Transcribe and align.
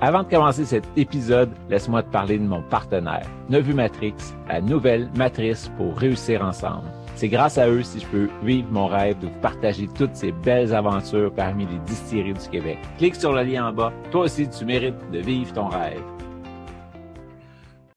Avant 0.00 0.22
de 0.22 0.28
commencer 0.28 0.64
cet 0.64 0.84
épisode, 0.96 1.50
laisse-moi 1.68 2.04
te 2.04 2.12
parler 2.12 2.38
de 2.38 2.44
mon 2.44 2.62
partenaire, 2.62 3.28
Nevu 3.48 3.74
Matrix, 3.74 4.14
la 4.46 4.60
nouvelle 4.60 5.10
matrice 5.16 5.72
pour 5.76 5.98
réussir 5.98 6.40
ensemble. 6.44 6.86
C'est 7.16 7.28
grâce 7.28 7.58
à 7.58 7.68
eux 7.68 7.82
si 7.82 7.98
je 7.98 8.06
peux 8.06 8.28
vivre 8.44 8.70
mon 8.70 8.86
rêve 8.86 9.18
de 9.18 9.26
vous 9.26 9.40
partager 9.40 9.88
toutes 9.88 10.14
ces 10.14 10.30
belles 10.30 10.72
aventures 10.72 11.34
parmi 11.34 11.66
les 11.66 11.80
distilleries 11.80 12.34
du 12.34 12.48
Québec. 12.48 12.78
Clique 12.96 13.16
sur 13.16 13.32
le 13.32 13.42
lien 13.42 13.66
en 13.66 13.72
bas. 13.72 13.92
Toi 14.12 14.26
aussi, 14.26 14.48
tu 14.48 14.64
mérites 14.64 15.10
de 15.10 15.18
vivre 15.18 15.52
ton 15.52 15.66
rêve. 15.66 16.00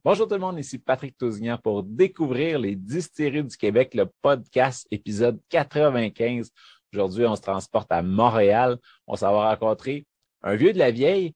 Bonjour 0.04 0.28
tout 0.28 0.34
le 0.34 0.40
monde, 0.42 0.58
ici 0.58 0.80
Patrick 0.80 1.16
Tousignan 1.20 1.60
pour 1.60 1.84
découvrir 1.84 2.58
les 2.58 2.76
distilleries 2.76 3.44
du 3.44 3.56
Québec, 3.56 3.94
le 3.94 4.08
podcast 4.24 4.88
épisode 4.90 5.40
95. 5.50 6.50
Aujourd'hui, 6.92 7.28
on 7.28 7.36
se 7.36 7.42
transporte 7.44 7.92
à 7.92 8.02
Montréal. 8.02 8.78
On 9.06 9.16
s'en 9.16 9.32
va 9.32 9.52
rencontrer 9.52 10.08
un 10.42 10.56
vieux 10.56 10.74
de 10.74 10.80
la 10.80 10.90
vieille, 10.90 11.36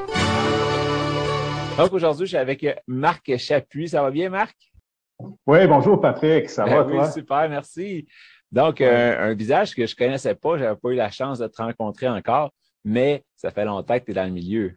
Donc 1.77 1.93
aujourd'hui, 1.93 2.25
je 2.25 2.29
suis 2.29 2.37
avec 2.37 2.65
Marc 2.87 3.35
Chapuis. 3.37 3.89
Ça 3.89 4.01
va 4.01 4.11
bien, 4.11 4.29
Marc? 4.29 4.55
Oui, 5.47 5.65
bonjour 5.67 6.01
Patrick. 6.01 6.49
Ça 6.49 6.65
va, 6.65 6.85
oui, 6.85 7.11
super, 7.11 7.49
merci. 7.49 8.07
Donc, 8.51 8.81
un, 8.81 9.33
visage 9.33 9.73
que 9.73 9.85
je 9.85 9.95
connaissais 9.95 10.35
pas, 10.35 10.57
j'avais 10.57 10.75
pas 10.75 10.89
eu 10.89 10.95
la 10.95 11.09
chance 11.09 11.39
de 11.39 11.47
te 11.47 11.61
rencontrer 11.61 12.09
encore, 12.09 12.51
mais 12.83 13.23
ça 13.35 13.51
fait 13.51 13.65
longtemps 13.65 13.97
que 13.99 14.05
tu 14.05 14.11
es 14.11 14.13
dans 14.13 14.25
le 14.25 14.31
milieu. 14.31 14.73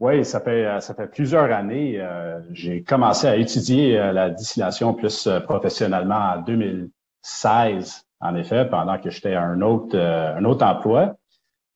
Oui, 0.00 0.24
ça 0.24 0.40
fait, 0.40 0.64
euh, 0.64 0.80
ça 0.80 0.94
fait 0.94 1.08
plusieurs 1.08 1.50
années. 1.50 2.00
Euh, 2.00 2.40
j'ai 2.52 2.84
commencé 2.84 3.26
à 3.26 3.36
étudier 3.36 3.98
euh, 3.98 4.12
la 4.12 4.30
distillation 4.30 4.94
plus 4.94 5.28
professionnellement 5.44 6.34
en 6.36 6.42
2016, 6.42 8.04
en 8.20 8.36
effet, 8.36 8.66
pendant 8.66 8.98
que 8.98 9.10
j'étais 9.10 9.34
à 9.34 9.42
un 9.42 9.60
autre, 9.62 9.98
un 9.98 10.44
autre 10.44 10.64
emploi. 10.64 11.16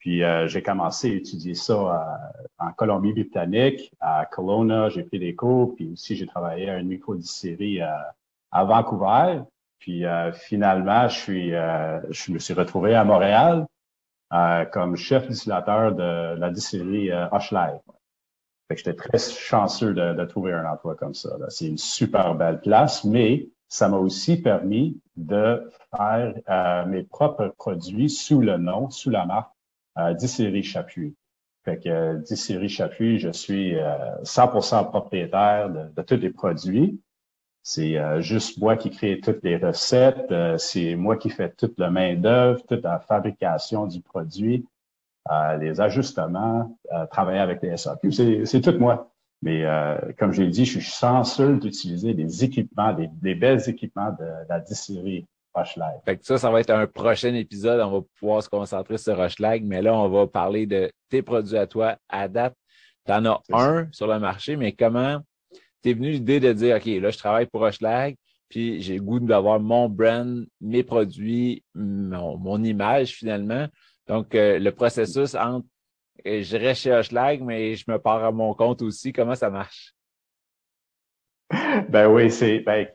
Puis 0.03 0.21
j'ai 0.47 0.63
commencé 0.63 1.13
à 1.13 1.15
étudier 1.15 1.55
ça 1.55 2.29
en 2.59 2.73
Colombie-Britannique, 2.73 3.93
à 4.01 4.27
Kelowna, 4.27 4.89
j'ai 4.89 5.05
pris 5.05 5.21
des 5.21 5.37
cours, 5.37 5.77
puis 5.77 5.93
aussi 5.93 6.17
j'ai 6.17 6.27
travaillé 6.27 6.69
à 6.69 6.79
une 6.81 6.89
micro-distillerie 6.89 7.81
à, 7.83 8.13
à 8.51 8.65
Vancouver. 8.65 9.43
Puis 9.79 10.03
finalement, 10.35 11.07
je 11.07 11.19
suis, 11.19 11.51
je 11.51 12.33
me 12.33 12.41
suis 12.41 12.53
retrouvé 12.53 12.97
à 12.97 13.05
Montréal 13.05 13.67
comme 14.73 14.97
chef 14.97 15.29
distillateur 15.29 15.95
de 15.95 16.39
la 16.39 16.51
distillerie 16.51 17.11
euh, 17.11 17.27
j'étais 18.71 18.95
très 18.95 19.19
chanceux 19.19 19.93
de, 19.93 20.25
trouver 20.25 20.53
un 20.55 20.65
emploi 20.65 20.95
comme 20.95 21.15
ça. 21.15 21.37
C'est 21.49 21.67
une 21.67 21.79
super 21.79 22.35
belle 22.35 22.61
place, 22.61 23.05
mais 23.05 23.49
ça 23.69 23.89
m'a 23.89 23.99
aussi 23.99 24.41
permis 24.41 24.99
de 25.17 25.71
faire 25.95 26.35
euh, 26.49 26.87
mes 26.87 27.03
propres 27.03 27.49
produits 27.59 28.09
sous 28.09 28.41
le 28.41 28.57
nom, 28.57 28.89
sous 28.89 29.11
la 29.11 29.27
marque 29.27 29.53
euh, 29.99 30.63
Chapuis. 30.63 31.15
Fait 31.65 31.79
que 31.79 31.89
euh, 31.89 32.69
Chapuis, 32.69 33.19
je 33.19 33.31
suis 33.31 33.75
100% 33.75 34.89
propriétaire 34.89 35.71
de, 35.71 36.03
tous 36.03 36.17
les 36.17 36.31
produits. 36.31 37.01
C'est 37.65 37.97
juste 38.21 38.59
moi 38.59 38.77
qui 38.77 38.91
crée 38.91 39.21
toutes 39.21 39.45
les 39.45 39.57
recettes, 39.57 40.35
c'est 40.59 40.97
moi 40.97 41.17
qui 41.17 41.31
fais 41.31 41.49
toute 41.51 41.79
la 41.79 41.91
main 41.91 42.17
d'œuvre, 42.17 42.61
toute 42.67 42.83
la 42.83 42.99
fabrication 42.99 43.87
du 43.87 44.01
produit 44.01 44.67
les 45.61 45.81
ajustements, 45.81 46.77
travailler 47.13 47.39
avec 47.39 47.63
les 47.63 47.77
SAQ. 47.77 48.11
C'est 48.45 48.61
tout 48.61 48.77
moi. 48.81 49.13
Mais 49.43 49.65
euh, 49.65 49.97
comme 50.19 50.33
je 50.33 50.43
l'ai 50.43 50.51
dit, 50.51 50.65
je 50.65 50.79
suis 50.79 50.81
chanceux 50.81 51.57
d'utiliser 51.57 52.15
des 52.15 52.45
équipements, 52.45 52.93
des, 52.93 53.09
des 53.09 53.35
belles 53.35 53.69
équipements 53.69 54.13
de, 54.13 54.25
la 54.49 54.61
distillerie 54.61 55.27
Rochelag. 55.55 56.01
Fait 56.05 56.17
que 56.17 56.25
ça, 56.25 56.39
ça 56.39 56.51
va 56.51 56.61
être 56.61 56.71
un 56.71 56.87
prochain 56.87 57.35
épisode. 57.35 57.81
On 57.81 58.01
va 58.01 58.07
pouvoir 58.19 58.43
se 58.43 58.49
concentrer 58.49 58.99
sur 58.99 59.17
Rochelag, 59.17 59.65
mais 59.65 59.83
là, 59.83 59.95
on 59.95 60.09
va 60.09 60.27
parler 60.27 60.67
de 60.67 60.91
tes 61.09 61.23
produits 61.23 61.59
à 61.59 61.67
toi 61.67 61.97
à 62.09 62.29
date. 62.29 62.55
Tu 63.07 63.13
en 63.13 63.25
as 63.27 63.43
un 63.53 63.89
sur 63.93 64.07
le 64.07 64.19
marché, 64.19 64.57
mais 64.57 64.73
comment 64.73 65.21
t'es 65.83 65.93
venu 65.93 66.11
l'idée 66.11 66.41
de 66.41 66.53
dire, 66.53 66.77
OK, 66.77 66.87
là, 66.87 67.11
je 67.11 67.19
travaille 67.19 67.47
pour 67.47 67.61
Rochelag, 67.61 68.17
puis 68.49 68.81
j'ai 68.81 68.97
le 68.97 69.03
goût 69.03 69.19
d'avoir 69.19 69.59
mon 69.61 69.89
brand, 69.89 70.47
mes 70.61 70.85
produits, 70.85 71.65
mon, 71.75 72.39
mon 72.39 72.63
image 72.63 73.15
finalement. 73.15 73.67
Donc, 74.07 74.35
euh, 74.35 74.59
le 74.59 74.73
processus 74.73 75.35
entre 75.35 75.67
euh, 76.27 76.43
je 76.43 76.57
reste 76.57 76.83
chez 76.83 76.93
Hochelag, 76.93 77.43
mais 77.43 77.75
je 77.75 77.85
me 77.89 77.99
pars 77.99 78.23
à 78.25 78.31
mon 78.31 78.55
compte 78.55 78.83
aussi. 78.83 79.13
Comment 79.13 79.35
ça 79.35 79.51
marche? 79.51 79.95
Ben 81.89 82.09
oui, 82.09 82.31
c'est 82.31 82.61
ben, 82.61 82.87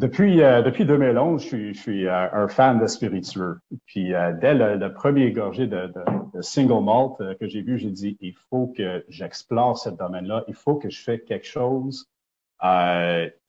depuis 0.00 0.42
euh, 0.42 0.62
depuis 0.62 0.84
2011, 0.84 1.42
je 1.42 1.46
suis, 1.46 1.74
je 1.74 1.80
suis 1.80 2.08
un 2.08 2.48
fan 2.48 2.80
de 2.80 2.86
spiritueux. 2.86 3.58
Puis 3.86 4.12
dès 4.40 4.54
le, 4.54 4.92
premier 4.92 5.30
gorgé 5.32 5.66
de, 5.66 5.92
de, 6.34 6.42
single 6.42 6.82
malt 6.82 7.38
que 7.38 7.46
j'ai 7.46 7.62
vu, 7.62 7.78
j'ai 7.78 7.90
dit 7.90 8.16
il 8.20 8.34
faut 8.50 8.72
que 8.76 9.04
j'explore 9.08 9.78
ce 9.78 9.90
domaine-là. 9.90 10.44
Il 10.48 10.54
faut 10.54 10.76
que 10.76 10.90
je 10.90 11.02
fasse 11.02 11.20
quelque 11.26 11.46
chose 11.46 12.08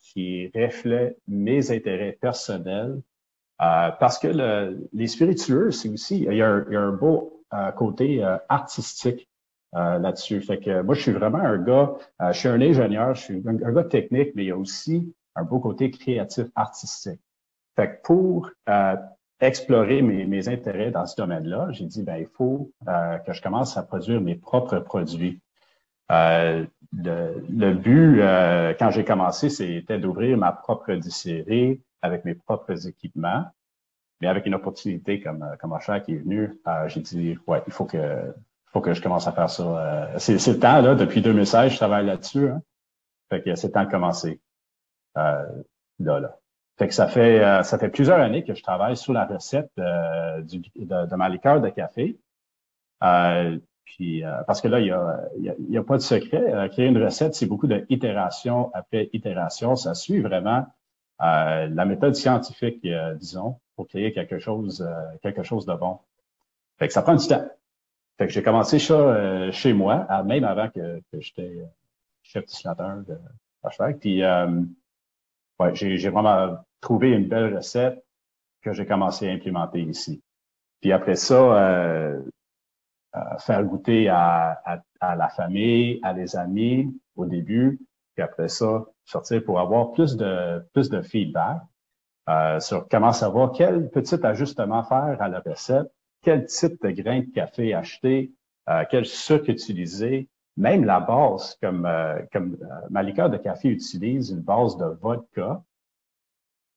qui 0.00 0.50
reflète 0.54 1.18
mes 1.26 1.70
intérêts 1.70 2.18
personnels 2.20 3.00
euh, 3.62 3.90
parce 4.00 4.18
que 4.18 4.28
le, 4.28 4.88
les 4.92 5.06
spiritueux, 5.06 5.70
c'est 5.70 5.88
aussi, 5.88 6.24
il 6.24 6.34
y, 6.34 6.42
a 6.42 6.48
un, 6.48 6.64
il 6.68 6.72
y 6.72 6.76
a 6.76 6.80
un 6.80 6.92
beau 6.92 7.44
euh, 7.52 7.70
côté 7.72 8.24
euh, 8.24 8.36
artistique 8.48 9.28
là-dessus. 9.74 10.42
Fait 10.42 10.58
que 10.58 10.82
moi, 10.82 10.94
je 10.94 11.00
suis 11.00 11.12
vraiment 11.12 11.38
un 11.38 11.56
gars, 11.56 11.94
je 12.20 12.38
suis 12.38 12.48
un 12.48 12.60
ingénieur, 12.60 13.14
je 13.14 13.22
suis 13.22 13.42
un, 13.46 13.72
gars 13.72 13.84
technique, 13.84 14.32
mais 14.34 14.44
il 14.44 14.48
y 14.48 14.50
a 14.50 14.56
aussi 14.58 15.14
un 15.34 15.44
beau 15.44 15.60
côté 15.60 15.90
créatif 15.90 16.46
artistique. 16.54 17.20
Fait 17.76 17.88
que 17.88 18.02
pour 18.02 18.50
explorer 19.40 20.02
mes, 20.02 20.48
intérêts 20.48 20.90
dans 20.90 21.06
ce 21.06 21.16
domaine-là, 21.16 21.68
j'ai 21.70 21.86
dit, 21.86 22.02
ben, 22.02 22.16
il 22.16 22.26
faut 22.26 22.70
que 22.86 23.32
je 23.32 23.42
commence 23.42 23.76
à 23.76 23.82
produire 23.82 24.20
mes 24.20 24.34
propres 24.34 24.78
produits. 24.78 25.40
Euh, 26.10 26.66
le, 26.92 27.72
but, 27.72 28.20
quand 28.78 28.90
j'ai 28.90 29.04
commencé, 29.04 29.48
c'était 29.48 29.98
d'ouvrir 29.98 30.36
ma 30.36 30.52
propre 30.52 30.92
distillerie, 30.94 31.80
avec 32.02 32.24
mes 32.24 32.34
propres 32.34 32.86
équipements. 32.86 33.46
Mais 34.20 34.28
avec 34.28 34.46
une 34.46 34.54
opportunité 34.54 35.20
comme, 35.20 35.42
euh, 35.42 35.56
comme 35.56 35.72
Ocha 35.72 35.98
qui 35.98 36.12
est 36.14 36.18
venu, 36.18 36.52
euh, 36.68 36.88
j'ai 36.88 37.00
dit, 37.00 37.36
ouais, 37.48 37.60
il 37.66 37.72
faut 37.72 37.84
que, 37.84 38.32
faut 38.66 38.80
que 38.80 38.94
je 38.94 39.02
commence 39.02 39.26
à 39.26 39.32
faire 39.32 39.50
ça. 39.50 39.62
Euh, 39.64 40.18
c'est, 40.18 40.38
c'est 40.38 40.52
le 40.52 40.58
temps, 40.60 40.80
là. 40.80 40.94
Depuis 40.94 41.20
2016, 41.22 41.72
je 41.72 41.76
travaille 41.76 42.06
là-dessus. 42.06 42.48
Hein. 42.48 42.62
Fait 43.30 43.42
que 43.42 43.56
c'est 43.56 43.66
le 43.66 43.72
temps 43.72 43.84
de 43.84 43.90
commencer. 43.90 44.40
Euh, 45.18 45.62
là, 46.00 46.20
là. 46.20 46.38
Fait 46.78 46.88
que 46.88 46.94
ça 46.94 47.06
fait, 47.06 47.62
ça 47.64 47.78
fait 47.78 47.90
plusieurs 47.90 48.18
années 48.18 48.44
que 48.44 48.54
je 48.54 48.62
travaille 48.62 48.96
sur 48.96 49.12
la 49.12 49.26
recette 49.26 49.70
du, 49.76 50.62
de, 50.74 51.16
ma 51.16 51.28
liqueur 51.28 51.60
de 51.60 51.68
café. 51.68 52.18
puis 53.84 54.24
parce 54.46 54.60
que 54.62 54.68
là, 54.68 54.80
il 54.80 54.86
y 54.86 54.90
a, 54.90 55.20
il 55.36 55.70
y 55.70 55.76
a, 55.76 55.84
pas 55.84 55.96
de 55.96 56.02
secret. 56.02 56.68
créer 56.72 56.86
une 56.86 57.00
recette, 57.00 57.34
c'est 57.34 57.46
beaucoup 57.46 57.68
d'itération 57.68 58.70
après 58.72 59.10
itération. 59.12 59.76
Ça 59.76 59.94
suit 59.94 60.20
vraiment 60.20 60.66
euh, 61.22 61.68
la 61.68 61.84
méthode 61.84 62.16
scientifique, 62.16 62.84
euh, 62.84 63.14
disons, 63.14 63.60
pour 63.76 63.86
créer 63.86 64.12
quelque 64.12 64.40
chose, 64.40 64.82
euh, 64.82 65.16
quelque 65.22 65.44
chose 65.44 65.66
de 65.66 65.74
bon. 65.74 65.98
Fait 66.78 66.88
que 66.88 66.92
ça 66.92 67.02
prend 67.02 67.14
du 67.14 67.26
temps. 67.28 67.46
Fait 68.18 68.26
que 68.26 68.32
j'ai 68.32 68.42
commencé 68.42 68.78
ça 68.78 69.50
chez 69.52 69.72
moi, 69.72 70.06
même 70.24 70.44
avant 70.44 70.68
que, 70.68 71.00
que 71.10 71.20
j'étais 71.20 71.64
chef 72.22 72.44
distillateur 72.44 72.98
de 73.06 73.16
hashtag. 73.62 73.98
Puis 73.98 74.22
ouais, 75.58 75.74
j'ai 75.74 76.08
vraiment 76.08 76.56
trouvé 76.80 77.10
une 77.10 77.28
belle 77.28 77.54
recette 77.54 78.04
que 78.62 78.72
j'ai 78.72 78.86
commencé 78.86 79.28
à 79.28 79.32
implémenter 79.32 79.80
ici. 79.82 80.22
Puis 80.80 80.92
après 80.92 81.16
ça, 81.16 82.14
faire 83.38 83.64
goûter 83.64 84.08
à, 84.08 84.60
à, 84.64 84.82
à, 85.00 85.16
la 85.16 85.28
famille, 85.28 86.00
à 86.02 86.12
les 86.12 86.36
amis 86.36 86.94
au 87.16 87.26
début, 87.26 87.80
puis 88.14 88.22
après 88.22 88.48
ça, 88.48 88.84
sortir 89.04 89.44
pour 89.44 89.60
avoir 89.60 89.92
plus 89.92 90.16
de, 90.16 90.64
plus 90.72 90.88
de 90.90 91.02
feedback 91.02 91.62
euh, 92.28 92.60
sur 92.60 92.88
comment 92.88 93.12
savoir 93.12 93.52
quel 93.52 93.90
petit 93.90 94.24
ajustement 94.24 94.82
faire 94.84 95.20
à 95.20 95.28
la 95.28 95.40
recette, 95.40 95.90
quel 96.22 96.46
type 96.46 96.80
de 96.82 96.90
grain 96.90 97.20
de 97.20 97.32
café 97.34 97.74
acheter, 97.74 98.32
euh, 98.68 98.84
quel 98.90 99.06
sucre 99.06 99.50
utiliser, 99.50 100.28
même 100.56 100.84
la 100.84 101.00
base, 101.00 101.56
comme, 101.62 101.86
euh, 101.86 102.20
comme 102.32 102.56
euh, 102.62 102.86
ma 102.90 103.02
liqueur 103.02 103.30
de 103.30 103.38
café 103.38 103.68
utilise 103.68 104.30
une 104.30 104.40
base 104.40 104.76
de 104.76 104.84
vodka. 104.84 105.62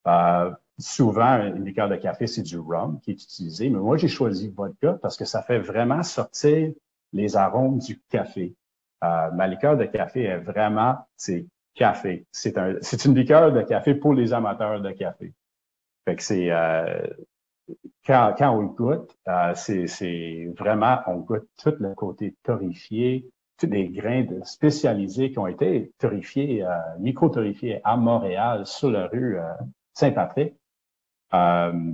Euh, 0.07 0.51
souvent, 0.77 1.37
une 1.43 1.65
liqueur 1.65 1.89
de 1.89 1.95
café, 1.95 2.27
c'est 2.27 2.43
du 2.43 2.57
rhum 2.59 2.99
qui 3.01 3.11
est 3.11 3.23
utilisé, 3.23 3.69
mais 3.69 3.79
moi, 3.79 3.97
j'ai 3.97 4.07
choisi 4.07 4.49
vodka 4.49 4.93
parce 5.01 5.17
que 5.17 5.25
ça 5.25 5.41
fait 5.41 5.59
vraiment 5.59 6.03
sortir 6.03 6.71
les 7.13 7.35
arômes 7.35 7.79
du 7.79 8.01
café. 8.09 8.55
euh, 9.03 9.31
ma 9.31 9.47
liqueur 9.47 9.77
de 9.77 9.85
café 9.85 10.23
est 10.23 10.37
vraiment, 10.39 10.97
c'est 11.15 11.45
café. 11.73 12.25
C'est 12.31 12.57
un, 12.57 12.75
c'est 12.81 13.05
une 13.05 13.15
liqueur 13.15 13.51
de 13.51 13.61
café 13.61 13.95
pour 13.95 14.13
les 14.13 14.33
amateurs 14.33 14.81
de 14.81 14.91
café. 14.91 15.33
Fait 16.05 16.15
que 16.15 16.23
c'est, 16.23 16.51
euh, 16.51 17.07
quand, 18.05 18.35
quand 18.37 18.51
on 18.57 18.61
le 18.61 18.67
goûte, 18.69 19.17
euh, 19.27 19.53
c'est, 19.55 19.87
c'est 19.87 20.53
vraiment, 20.57 20.99
on 21.07 21.17
goûte 21.17 21.47
tout 21.61 21.73
le 21.79 21.93
côté 21.95 22.35
torréfié, 22.43 23.27
les 23.63 23.89
grains 23.89 24.25
spécialisés 24.43 25.31
qui 25.31 25.39
ont 25.39 25.47
été 25.47 25.93
torréfiés, 25.97 26.63
euh, 26.63 26.69
micro-torréfiés 26.99 27.81
à 27.83 27.97
Montréal, 27.97 28.65
sur 28.65 28.91
la 28.91 29.07
rue 29.07 29.37
euh, 29.37 29.53
Saint-Patrick. 29.93 30.55
Euh, 31.33 31.93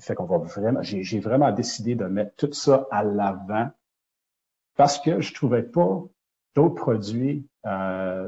fait 0.00 0.14
qu'on 0.14 0.24
va 0.24 0.38
vraiment, 0.38 0.82
j'ai, 0.82 1.20
vraiment 1.20 1.52
décidé 1.52 1.94
de 1.94 2.04
mettre 2.04 2.34
tout 2.36 2.52
ça 2.52 2.86
à 2.90 3.04
l'avant 3.04 3.70
parce 4.76 4.98
que 4.98 5.20
je 5.20 5.32
trouvais 5.32 5.62
pas 5.62 6.02
d'autres 6.54 6.74
produits 6.74 7.46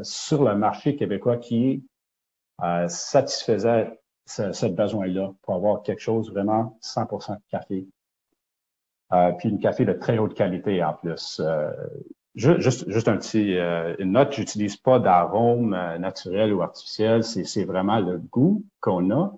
sur 0.03 0.45
le 0.45 0.55
marché 0.55 0.97
québécois 0.97 1.37
qui 1.37 1.85
euh, 2.63 2.89
satisfaisaient 2.89 4.01
ce, 4.25 4.53
ce 4.53 4.65
besoin-là 4.65 5.35
pour 5.43 5.55
avoir 5.55 5.83
quelque 5.83 6.01
chose 6.01 6.31
vraiment 6.31 6.79
100% 6.83 7.37
café. 7.51 7.87
Euh, 9.13 9.33
puis 9.33 9.51
une 9.51 9.61
café 9.61 9.85
de 9.85 9.93
très 9.93 10.17
haute 10.17 10.35
qualité 10.35 10.83
en 10.83 10.95
plus. 10.95 11.41
Juste, 12.37 12.91
juste 12.91 13.09
un 13.09 13.17
petit 13.17 13.57
euh, 13.57 13.97
une 13.99 14.13
note, 14.13 14.35
j'utilise 14.35 14.77
pas 14.77 14.99
d'arôme 14.99 15.73
euh, 15.73 15.97
naturel 15.97 16.53
ou 16.53 16.61
artificiel. 16.61 17.25
C'est 17.25 17.65
vraiment 17.65 17.99
le 17.99 18.19
goût 18.19 18.63
qu'on 18.81 19.11
a. 19.11 19.35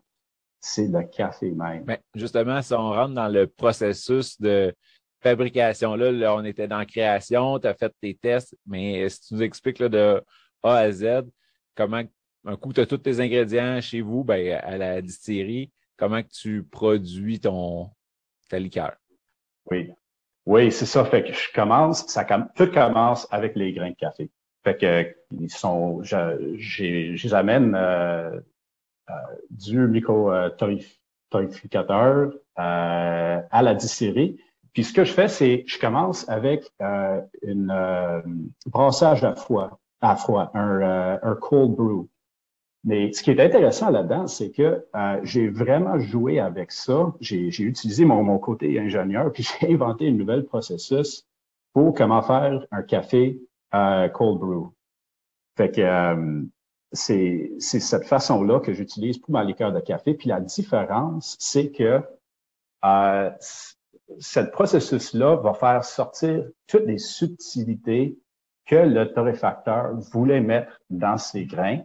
C'est 0.61 0.89
le 0.89 1.05
café 1.05 1.53
même. 1.53 1.85
Mais 1.87 1.97
ben, 1.97 2.21
justement, 2.21 2.61
si 2.61 2.75
on 2.75 2.91
rentre 2.91 3.15
dans 3.15 3.29
le 3.29 3.47
processus 3.47 4.41
de 4.41 4.75
fabrication, 5.21 5.95
là, 5.95 6.11
là 6.11 6.35
on 6.35 6.45
était 6.45 6.67
dans 6.67 6.79
la 6.79 6.87
création, 6.87 7.61
tu 7.61 7.69
as 7.69 7.75
fait 7.75 7.95
tes 8.01 8.15
tests, 8.15 8.57
mais 8.67 9.09
si 9.09 9.29
tu 9.29 9.35
nous 9.35 9.43
expliques 9.43 9.79
là, 9.79 9.89
de 9.89 10.21
A 10.65 10.75
à 10.75 10.91
Z, 10.91 11.23
comment 11.77 12.03
un 12.45 12.57
coup, 12.57 12.73
tu 12.73 12.81
as 12.81 12.87
tous 12.87 12.99
tes 12.99 13.21
ingrédients 13.21 13.81
chez 13.81 14.01
vous, 14.01 14.25
ben, 14.25 14.59
à 14.63 14.77
la 14.77 15.01
distillerie, 15.01 15.71
comment 15.97 16.23
que 16.23 16.29
tu 16.29 16.65
produis 16.65 17.39
ton 17.39 17.91
ta 18.49 18.59
liqueur? 18.59 18.97
Oui. 19.71 19.93
Oui, 20.49 20.73
c'est 20.73 20.87
ça. 20.87 21.05
Fait 21.05 21.23
que 21.23 21.33
je 21.35 21.53
commence, 21.53 22.07
ça 22.07 22.25
tout 22.25 22.73
commence 22.73 23.29
avec 23.31 23.55
les 23.55 23.75
grains 23.75 23.91
de 23.91 23.97
café. 23.97 24.31
Fait 24.65 24.79
que 24.79 25.15
ils 25.39 25.51
sont, 25.51 26.03
je, 26.03 27.35
amène 27.35 27.75
euh, 27.75 28.41
euh, 29.11 29.15
du 29.51 29.87
micro-torréficateur 29.87 32.33
euh, 32.59 33.41
à 33.51 33.63
la 33.63 33.75
distillerie. 33.75 34.39
Puis 34.73 34.85
ce 34.85 34.95
que 34.95 35.05
je 35.05 35.13
fais, 35.13 35.29
c'est 35.29 35.65
je 35.67 35.79
commence 35.79 36.27
avec 36.31 36.73
euh, 36.81 37.21
une 37.43 37.71
euh, 37.71 38.23
brassage 38.65 39.25
à 39.25 39.35
froid, 39.35 39.79
à 40.01 40.17
froid, 40.17 40.51
un, 40.55 40.81
euh, 40.81 41.19
un 41.23 41.35
cold 41.35 41.73
brew. 41.73 42.09
Mais 42.85 43.13
ce 43.13 43.23
qui 43.23 43.31
est 43.31 43.41
intéressant 43.41 43.91
là-dedans, 43.91 44.27
c'est 44.27 44.51
que 44.51 44.87
euh, 44.95 45.21
j'ai 45.23 45.49
vraiment 45.49 45.99
joué 45.99 46.39
avec 46.39 46.71
ça. 46.71 47.13
J'ai 47.21 47.49
utilisé 47.63 48.05
mon, 48.05 48.23
mon, 48.23 48.39
côté 48.39 48.79
ingénieur, 48.79 49.33
puis 49.33 49.43
j'ai 49.61 49.73
inventé 49.73 50.09
un 50.09 50.13
nouvel 50.13 50.45
processus 50.45 51.27
pour 51.73 51.95
comment 51.95 52.23
faire 52.23 52.65
un 52.71 52.83
café 52.83 53.41
euh, 53.75 54.09
cold 54.09 54.39
brew. 54.39 54.73
Fait 55.57 55.71
que 55.71 55.81
euh, 55.81 56.43
c'est 56.93 57.51
cette 57.59 58.05
façon-là 58.05 58.61
que 58.61 58.73
j'utilise 58.73 59.19
pour 59.19 59.33
ma 59.33 59.45
liqueur 59.45 59.73
de 59.73 59.81
café. 59.81 60.15
Puis 60.15 60.29
la 60.29 60.41
différence, 60.41 61.37
c'est 61.39 61.71
que 61.71 62.01
euh, 62.85 63.31
ce 64.19 64.41
processus-là 64.41 65.37
va 65.37 65.53
faire 65.55 65.85
sortir 65.85 66.45
toutes 66.67 66.87
les 66.87 66.99
subtilités 66.99 68.19
que 68.67 68.77
le 68.77 69.13
torréfacteur 69.13 69.95
voulait 70.13 70.41
mettre 70.41 70.81
dans 70.91 71.19
ses 71.19 71.45
grains 71.45 71.81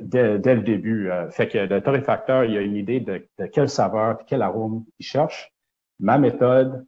dès, 0.00 0.38
dès, 0.38 0.54
le 0.54 0.62
début. 0.62 1.10
Euh, 1.10 1.30
fait 1.30 1.48
que 1.48 1.58
le 1.58 1.80
torréfacteur, 1.80 2.44
il 2.44 2.56
a 2.56 2.60
une 2.60 2.76
idée 2.76 3.00
de, 3.00 3.26
quelle 3.46 3.68
saveur, 3.68 4.18
quel 4.26 4.42
arôme 4.42 4.84
il 4.98 5.06
cherche. 5.06 5.52
Ma 5.98 6.18
méthode 6.18 6.86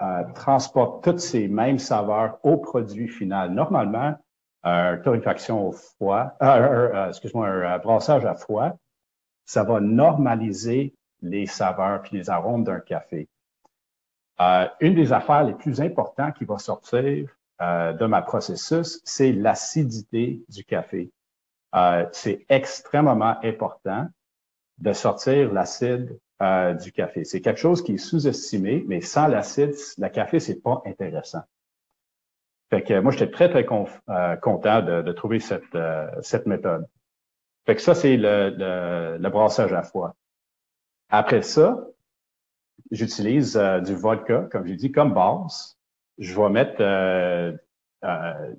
euh, 0.00 0.22
transporte 0.34 1.02
toutes 1.02 1.20
ces 1.20 1.48
mêmes 1.48 1.78
saveurs 1.78 2.38
au 2.44 2.56
produit 2.56 3.08
final. 3.08 3.52
Normalement, 3.52 4.16
un 4.62 4.96
torréfaction 4.98 5.68
au 5.68 5.72
froid, 5.72 6.36
euh, 6.42 7.08
excuse-moi, 7.08 7.48
un 7.48 7.78
brassage 7.78 8.24
à 8.24 8.34
froid, 8.34 8.76
ça 9.44 9.64
va 9.64 9.80
normaliser 9.80 10.94
les 11.22 11.46
saveurs 11.46 12.02
puis 12.02 12.16
les 12.16 12.30
arômes 12.30 12.64
d'un 12.64 12.80
café. 12.80 13.28
Euh, 14.40 14.68
une 14.80 14.94
des 14.94 15.12
affaires 15.12 15.42
les 15.44 15.54
plus 15.54 15.80
importantes 15.80 16.34
qui 16.34 16.44
va 16.44 16.58
sortir 16.58 17.28
euh, 17.60 17.92
de 17.92 18.06
ma 18.06 18.22
processus, 18.22 19.00
c'est 19.04 19.32
l'acidité 19.32 20.44
du 20.48 20.62
café. 20.64 21.10
Euh, 21.74 22.06
c'est 22.12 22.46
extrêmement 22.48 23.36
important 23.42 24.06
de 24.78 24.92
sortir 24.92 25.52
l'acide 25.52 26.20
euh, 26.40 26.74
du 26.74 26.92
café. 26.92 27.24
C'est 27.24 27.40
quelque 27.40 27.58
chose 27.58 27.82
qui 27.82 27.94
est 27.94 27.98
sous-estimé, 27.98 28.84
mais 28.86 29.00
sans 29.00 29.26
l'acide, 29.26 29.74
le 29.98 30.08
café, 30.08 30.38
c'est 30.38 30.62
pas 30.62 30.82
intéressant. 30.86 31.42
Fait 32.70 32.82
que 32.82 33.00
moi, 33.00 33.10
j'étais 33.10 33.32
très, 33.32 33.50
très 33.50 33.64
content 33.64 34.82
de, 34.82 35.12
trouver 35.12 35.40
cette, 35.40 35.76
cette 36.20 36.46
méthode. 36.46 36.86
Fait 37.66 37.74
que 37.74 37.80
ça, 37.80 37.94
c'est 37.94 38.16
le, 38.16 38.50
le, 38.56 39.18
le, 39.18 39.30
brassage 39.30 39.72
à 39.72 39.82
froid. 39.82 40.14
Après 41.08 41.42
ça, 41.42 41.86
j'utilise 42.92 43.56
du 43.84 43.94
vodka, 43.94 44.46
comme 44.52 44.66
j'ai 44.66 44.76
dit, 44.76 44.92
comme 44.92 45.14
base 45.14 45.77
je 46.18 46.34
vais 46.34 46.48
mettre 46.50 46.80
euh, 46.80 47.52
euh, 48.04 48.54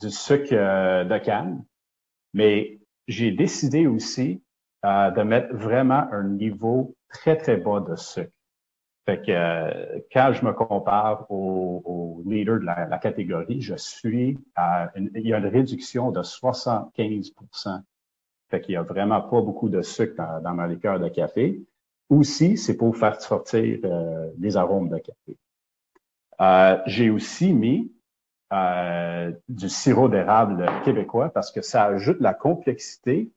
du 0.00 0.10
sucre 0.10 0.52
euh, 0.52 1.04
de 1.04 1.18
canne, 1.18 1.64
mais 2.32 2.80
j'ai 3.06 3.30
décidé 3.30 3.86
aussi 3.86 4.42
de 4.84 5.22
mettre 5.22 5.54
vraiment 5.54 6.08
un 6.10 6.24
niveau 6.24 6.96
très, 7.08 7.36
très 7.36 7.56
bas 7.56 7.78
de 7.78 7.94
sucre. 7.94 8.32
Fait 9.06 9.20
que 9.20 10.02
quand 10.12 10.32
je 10.32 10.44
me 10.44 10.52
compare 10.52 11.30
au, 11.30 11.82
au 11.84 12.22
leader 12.28 12.58
de 12.58 12.64
la, 12.64 12.86
la, 12.86 12.98
catégorie, 12.98 13.60
je 13.60 13.74
suis 13.76 14.38
à 14.56 14.90
une, 14.96 15.10
il 15.14 15.26
y 15.26 15.34
a 15.34 15.38
une 15.38 15.46
réduction 15.46 16.10
de 16.10 16.20
75% 16.20 17.80
Fait 18.48 18.60
qu'il 18.60 18.74
y 18.74 18.76
a 18.76 18.82
vraiment 18.82 19.20
pas 19.20 19.40
beaucoup 19.40 19.68
de 19.68 19.82
sucre 19.82 20.16
dans, 20.16 20.40
dans 20.40 20.54
ma 20.54 20.66
liqueur 20.66 20.98
de 20.98 21.08
café. 21.08 21.62
Aussi, 22.10 22.56
c'est 22.56 22.76
pour 22.76 22.96
faire 22.96 23.20
sortir 23.20 23.78
euh, 23.84 24.30
les 24.38 24.56
arômes 24.56 24.88
de 24.88 24.98
café. 24.98 25.36
Euh, 26.40 26.78
j'ai 26.86 27.10
aussi 27.10 27.52
mis 27.52 27.92
euh, 28.52 29.32
du 29.48 29.68
sirop 29.68 30.08
d'érable 30.08 30.66
québécois 30.84 31.30
parce 31.30 31.50
que 31.52 31.62
ça 31.62 31.84
ajoute 31.84 32.20
la 32.20 32.34
complexité 32.34 33.30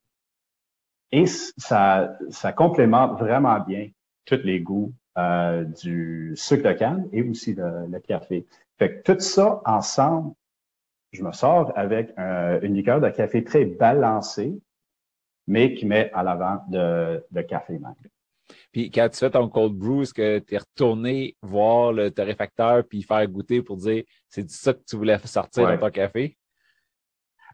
et 1.12 1.26
ça, 1.26 2.16
ça 2.30 2.52
complémente 2.52 3.18
vraiment 3.18 3.60
bien 3.60 3.88
tous 4.24 4.40
les 4.42 4.60
goûts 4.60 4.92
euh, 5.18 5.64
du 5.64 6.32
sucre 6.36 6.68
de 6.68 6.72
canne 6.72 7.08
et 7.12 7.22
aussi 7.22 7.54
le, 7.54 7.86
le, 7.86 8.00
café. 8.00 8.46
Fait 8.78 9.02
que 9.02 9.12
tout 9.12 9.20
ça 9.20 9.62
ensemble, 9.64 10.34
je 11.12 11.22
me 11.22 11.32
sors 11.32 11.72
avec 11.76 12.12
une 12.18 12.74
liqueur 12.74 13.00
de 13.00 13.08
café 13.08 13.42
très 13.42 13.64
balancée, 13.64 14.60
mais 15.46 15.74
qui 15.74 15.86
met 15.86 16.10
à 16.12 16.22
l'avant 16.22 16.62
de, 16.68 17.24
de 17.30 17.40
café 17.42 17.78
même. 17.78 17.94
Puis 18.72 18.90
quand 18.90 19.08
tu 19.08 19.18
fais 19.18 19.30
ton 19.30 19.48
cold 19.48 19.74
brew, 19.74 20.02
est-ce 20.02 20.14
que 20.14 20.38
tu 20.38 20.54
es 20.54 20.58
retourné 20.58 21.36
voir 21.42 21.92
le 21.92 22.10
torréfacteur 22.10 22.84
puis 22.84 23.02
faire 23.02 23.26
goûter 23.26 23.62
pour 23.62 23.76
dire 23.76 24.04
c'est 24.28 24.48
ça 24.50 24.72
que 24.72 24.82
tu 24.86 24.96
voulais 24.96 25.18
sortir 25.24 25.64
ouais. 25.64 25.76
dans 25.76 25.86
ton 25.86 25.90
café? 25.90 26.36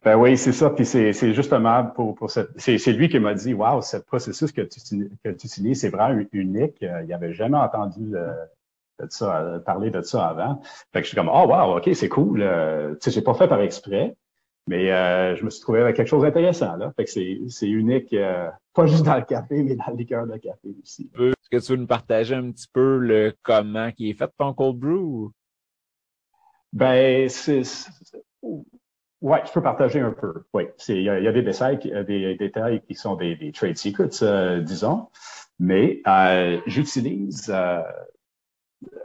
Ben 0.05 0.17
oui, 0.17 0.37
c'est 0.37 0.53
ça. 0.53 0.71
Puis 0.71 0.85
c'est, 0.85 1.13
justement 1.33 1.87
pour, 1.87 2.15
pour 2.15 2.31
cette. 2.31 2.49
C'est, 2.57 2.93
lui 2.93 3.09
qui 3.09 3.21
m'a 3.21 3.35
dit 3.35 3.55
Waouh, 3.55 3.83
ce 3.83 3.99
processus 3.99 4.51
que 4.51 4.63
tu, 4.63 4.81
que 5.25 5.31
tu 5.31 5.47
utilises, 5.47 5.81
c'est 5.81 5.91
vraiment 5.91 6.21
unique. 6.33 6.83
Euh, 6.83 7.03
il 7.03 7.09
n'avait 7.09 7.33
jamais 7.33 7.59
entendu 7.59 8.17
euh, 8.17 8.33
de 8.99 9.07
ça, 9.11 9.61
parler 9.65 9.91
de 9.91 10.03
ça 10.03 10.27
avant. 10.27 10.61
Fait 10.93 11.01
que 11.01 11.05
je 11.05 11.09
suis 11.09 11.17
comme 11.17 11.31
Oh 11.33 11.47
wow, 11.47 11.77
OK, 11.77 11.89
c'est 11.95 12.09
cool. 12.09 12.43
Euh, 12.43 12.95
tu 12.95 12.99
sais, 13.03 13.11
j'ai 13.13 13.23
pas 13.23 13.35
fait 13.35 13.47
par 13.47 13.61
exprès. 13.61 14.17
Mais 14.69 14.92
euh, 14.92 15.35
je 15.37 15.45
me 15.45 15.50
suis 15.50 15.61
trouvé 15.61 15.81
avec 15.81 15.97
quelque 15.97 16.09
chose 16.09 16.23
d'intéressant. 16.23 16.76
Là. 16.76 16.92
Fait 16.97 17.04
que 17.04 17.11
c'est, 17.11 17.69
unique, 17.69 18.12
euh, 18.12 18.49
pas 18.75 18.87
juste 18.87 19.04
dans 19.04 19.16
le 19.16 19.23
café, 19.25 19.62
mais 19.62 19.75
dans 19.75 19.90
le 19.90 19.97
liqueur 19.97 20.26
de 20.26 20.37
café 20.37 20.69
aussi. 20.81 21.11
Est-ce 21.19 21.50
que 21.50 21.64
tu 21.64 21.73
veux 21.73 21.78
nous 21.78 21.87
partager 21.87 22.35
un 22.35 22.50
petit 22.52 22.69
peu 22.73 22.99
le 22.99 23.35
comment 23.42 23.90
qui 23.90 24.11
est 24.11 24.14
fait 24.14 24.31
ton 24.38 24.54
cold 24.54 24.78
brew? 24.78 25.33
Ben, 26.73 27.28
c'est, 27.28 27.62
ouais, 29.21 29.42
je 29.47 29.52
peux 29.52 29.62
partager 29.62 30.00
un 30.00 30.12
peu. 30.12 30.45
Oui, 30.54 30.64
il 30.88 31.02
y, 31.02 31.11
a, 31.11 31.21
y 31.21 31.28
a 31.28 31.33
des 31.33 31.42
détails, 31.42 31.78
des 31.78 32.35
détails 32.37 32.83
qui 32.83 32.95
sont 32.95 33.16
des, 33.16 33.37
des 33.37 33.52
trade 33.52 33.76
secrets, 33.76 34.23
euh, 34.23 34.61
disons. 34.61 35.09
Mais 35.59 36.00
euh, 36.07 36.61
j'utilise 36.66 37.50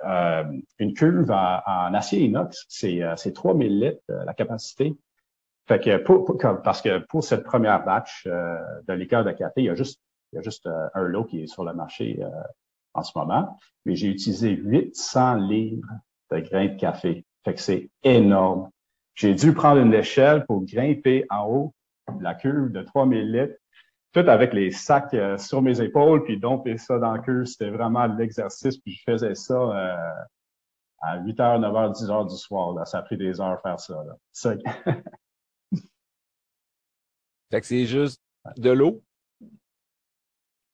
euh, 0.06 0.44
une 0.80 0.94
cuve 0.94 1.30
en, 1.32 1.60
en 1.66 1.94
acier 1.94 2.22
inox. 2.22 2.66
C'est, 2.70 3.02
c'est 3.16 3.34
3000 3.34 3.80
litres 3.80 4.02
la 4.08 4.34
capacité. 4.34 4.96
Fait 5.68 5.80
que 5.80 5.98
pour, 5.98 6.26
pour, 6.26 6.38
parce 6.64 6.82
que 6.82 7.00
pour 7.00 7.24
cette 7.24 7.44
première 7.44 7.84
batch 7.84 8.26
euh, 8.28 8.58
de 8.88 8.94
liqueur 8.94 9.24
de 9.26 9.32
café, 9.32 9.62
il 9.62 9.66
y 9.66 9.70
a 9.70 9.76
juste, 9.76 10.02
il 10.32 10.38
y 10.38 10.40
a 10.40 10.42
juste 10.42 10.66
euh, 10.66 10.88
un 10.94 11.04
lot 11.04 11.26
qui 11.26 11.44
est 11.44 11.48
sur 11.48 11.64
le 11.64 11.74
marché 11.74 12.20
euh, 12.22 12.30
en 12.94 13.04
ce 13.04 13.12
moment. 13.18 13.58
Mais 13.86 13.96
j'ai 13.96 14.08
utilisé 14.08 14.52
800 14.52 15.36
livres 15.36 15.90
de 16.32 16.40
grains 16.40 16.68
de 16.68 16.78
café. 16.78 17.26
Fait 17.44 17.54
que 17.54 17.62
c'est 17.62 17.90
énorme. 18.04 18.70
J'ai 19.16 19.34
dû 19.34 19.54
prendre 19.54 19.82
une 19.82 19.94
échelle 19.94 20.46
pour 20.46 20.64
grimper 20.64 21.26
en 21.30 21.48
haut 21.48 21.74
la 22.22 22.36
cuve 22.36 22.72
de 22.72 22.82
3000 22.82 23.32
litres, 23.32 23.56
tout 24.14 24.20
avec 24.28 24.54
les 24.54 24.72
sacs 24.72 25.14
euh, 25.14 25.38
sur 25.38 25.62
mes 25.62 25.82
épaules, 25.82 26.24
puis 26.24 26.40
domper 26.40 26.78
ça 26.78 26.98
dans 27.00 27.14
la 27.14 27.20
cuve. 27.20 27.46
C'était 27.46 27.70
vraiment 27.70 28.06
l'exercice, 28.08 28.78
puis 28.78 28.94
je 28.94 29.04
faisais 29.04 29.36
ça 29.36 29.54
euh, 29.54 30.24
à 31.02 31.18
8 31.18 31.38
h, 31.38 31.60
9 31.60 31.74
h, 31.74 31.94
10 31.94 32.06
h 32.06 32.30
du 32.30 32.38
soir. 32.38 32.74
Là. 32.74 32.86
Ça 32.86 33.00
a 33.00 33.02
pris 33.02 33.18
des 33.18 33.40
heures 33.42 33.62
faire 33.62 33.80
ça. 33.80 33.96
Là. 34.06 34.16
ça... 34.32 34.56
fait 37.52 37.62
que 37.62 37.68
c'est 37.68 37.86
juste 37.86 38.22
de 38.58 38.72
l'eau? 38.72 39.04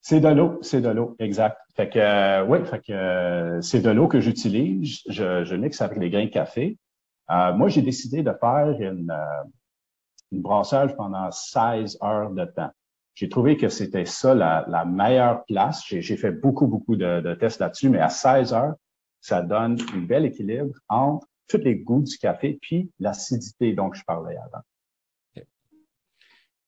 C'est 0.01 0.19
de 0.19 0.27
l'eau, 0.27 0.59
c'est 0.61 0.81
de 0.81 0.89
l'eau, 0.89 1.15
exact. 1.19 1.57
Fait 1.75 1.89
que 1.89 1.97
euh, 1.97 2.45
oui, 2.45 2.65
fait 2.65 2.81
que 2.81 2.91
euh, 2.91 3.61
c'est 3.61 3.81
de 3.81 3.89
l'eau 3.89 4.07
que 4.07 4.19
j'utilise. 4.19 4.99
Je, 5.07 5.45
je 5.45 5.55
mixe 5.55 5.81
avec 5.81 5.97
les 5.97 6.09
grains 6.09 6.25
de 6.25 6.29
café. 6.29 6.77
Euh, 7.31 7.53
moi, 7.53 7.69
j'ai 7.69 7.81
décidé 7.81 8.21
de 8.21 8.33
faire 8.39 8.75
une, 8.79 9.09
euh, 9.09 9.43
une 10.31 10.41
brassage 10.41 10.95
pendant 10.97 11.31
16 11.31 11.99
heures 12.03 12.31
de 12.31 12.45
temps. 12.45 12.71
J'ai 13.15 13.29
trouvé 13.29 13.57
que 13.57 13.69
c'était 13.69 14.05
ça 14.05 14.33
la, 14.33 14.65
la, 14.67 14.85
meilleure 14.85 15.45
place. 15.45 15.83
J'ai 15.87 16.17
fait 16.17 16.31
beaucoup, 16.31 16.67
beaucoup 16.67 16.95
de, 16.95 17.21
de 17.21 17.33
tests 17.35 17.59
là-dessus, 17.59 17.89
mais 17.89 17.99
à 17.99 18.09
16 18.09 18.53
heures, 18.53 18.73
ça 19.21 19.41
donne 19.41 19.77
un 19.93 19.99
bel 19.99 20.25
équilibre 20.25 20.75
entre 20.89 21.27
tous 21.47 21.57
les 21.57 21.75
goûts 21.75 22.01
du 22.01 22.17
café 22.17 22.57
puis 22.61 22.91
l'acidité 22.99 23.73
dont 23.73 23.93
je 23.93 24.03
parlais 24.03 24.35
avant. 24.37 24.63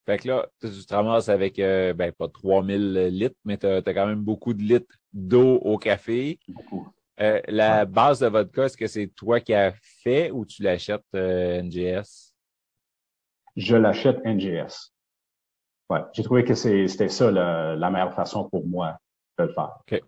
Fait 0.06 0.20
que 0.20 0.28
là, 0.28 0.48
tu 0.62 0.70
te 0.70 0.94
ramasses 0.94 1.30
avec, 1.30 1.58
euh, 1.58 1.94
ben, 1.94 2.12
pas 2.12 2.28
3000 2.28 3.08
litres, 3.08 3.36
mais 3.44 3.58
tu 3.58 3.66
as, 3.66 3.82
quand 3.82 4.06
même 4.06 4.22
beaucoup 4.22 4.54
de 4.54 4.62
litres 4.62 4.96
d'eau 5.12 5.56
au 5.58 5.78
café. 5.78 6.40
Beaucoup. 6.48 6.88
Euh, 7.22 7.42
la 7.48 7.86
base 7.86 8.20
de 8.20 8.28
vodka, 8.28 8.66
est-ce 8.66 8.78
que 8.78 8.88
c'est 8.88 9.08
toi 9.08 9.40
qui 9.40 9.54
as 9.54 9.74
fait 10.04 10.30
ou 10.32 10.46
tu 10.46 10.62
l'achètes 10.62 11.02
euh, 11.16 11.62
NGS? 11.62 12.34
Je 13.56 13.76
l'achète 13.76 14.24
NGS. 14.26 14.94
Ouais, 15.90 16.02
j'ai 16.14 16.24
trouvé 16.24 16.44
que 16.44 16.54
c'était 16.54 17.10
ça 17.10 17.32
la, 17.32 17.76
la, 17.76 17.90
meilleure 17.90 18.14
façon 18.14 18.50
pour 18.50 18.68
moi 18.68 18.98
de 19.40 19.46
le 19.46 19.54
faire. 19.54 19.78
OK. 19.80 20.02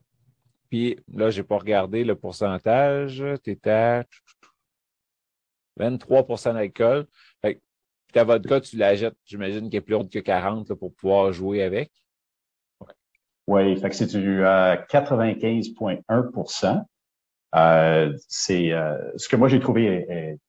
Puis 0.69 0.99
là, 1.13 1.29
j'ai 1.29 1.43
pas 1.43 1.57
regardé 1.57 2.03
le 2.03 2.15
pourcentage. 2.15 3.23
Tu 3.43 3.51
étais 3.51 3.69
à 3.69 4.03
23% 5.79 6.53
d'alcool. 6.53 7.07
Ta 8.17 8.23
vodka, 8.23 8.59
tu 8.59 8.77
la 8.77 8.95
jettes, 8.95 9.15
j'imagine 9.25 9.69
qu'elle 9.69 9.77
est 9.77 9.81
plus 9.81 9.93
haute 9.93 10.11
que 10.11 10.17
40 10.17 10.69
là, 10.69 10.75
pour 10.75 10.91
pouvoir 10.91 11.31
jouer 11.31 11.61
avec. 11.61 11.91
Oui, 13.45 13.79
fait 13.79 13.91
que 13.91 13.95
c'est 13.95 14.07
du 14.07 14.43
euh, 14.43 14.75
95,1 14.75 16.85
euh, 17.55 18.17
c'est 18.27 18.73
euh, 18.73 19.11
ce 19.17 19.29
que 19.29 19.35
moi 19.35 19.49
j'ai 19.49 19.59
trouvé 19.59 19.85
est, 19.85 20.39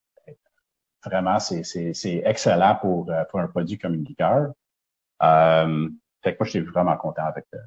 vraiment 1.04 1.38
c'est 1.38 2.22
excellent 2.24 2.78
pour, 2.80 3.10
euh, 3.10 3.22
un 3.34 3.48
produit 3.48 3.76
comme 3.76 3.92
une 3.92 4.04
liqueur. 4.04 4.54
Euh, 5.22 5.90
fait 6.22 6.32
que 6.32 6.38
moi, 6.40 6.48
j'étais 6.48 6.60
vraiment 6.60 6.96
content 6.96 7.24
avec 7.24 7.44
euh, 7.52 7.58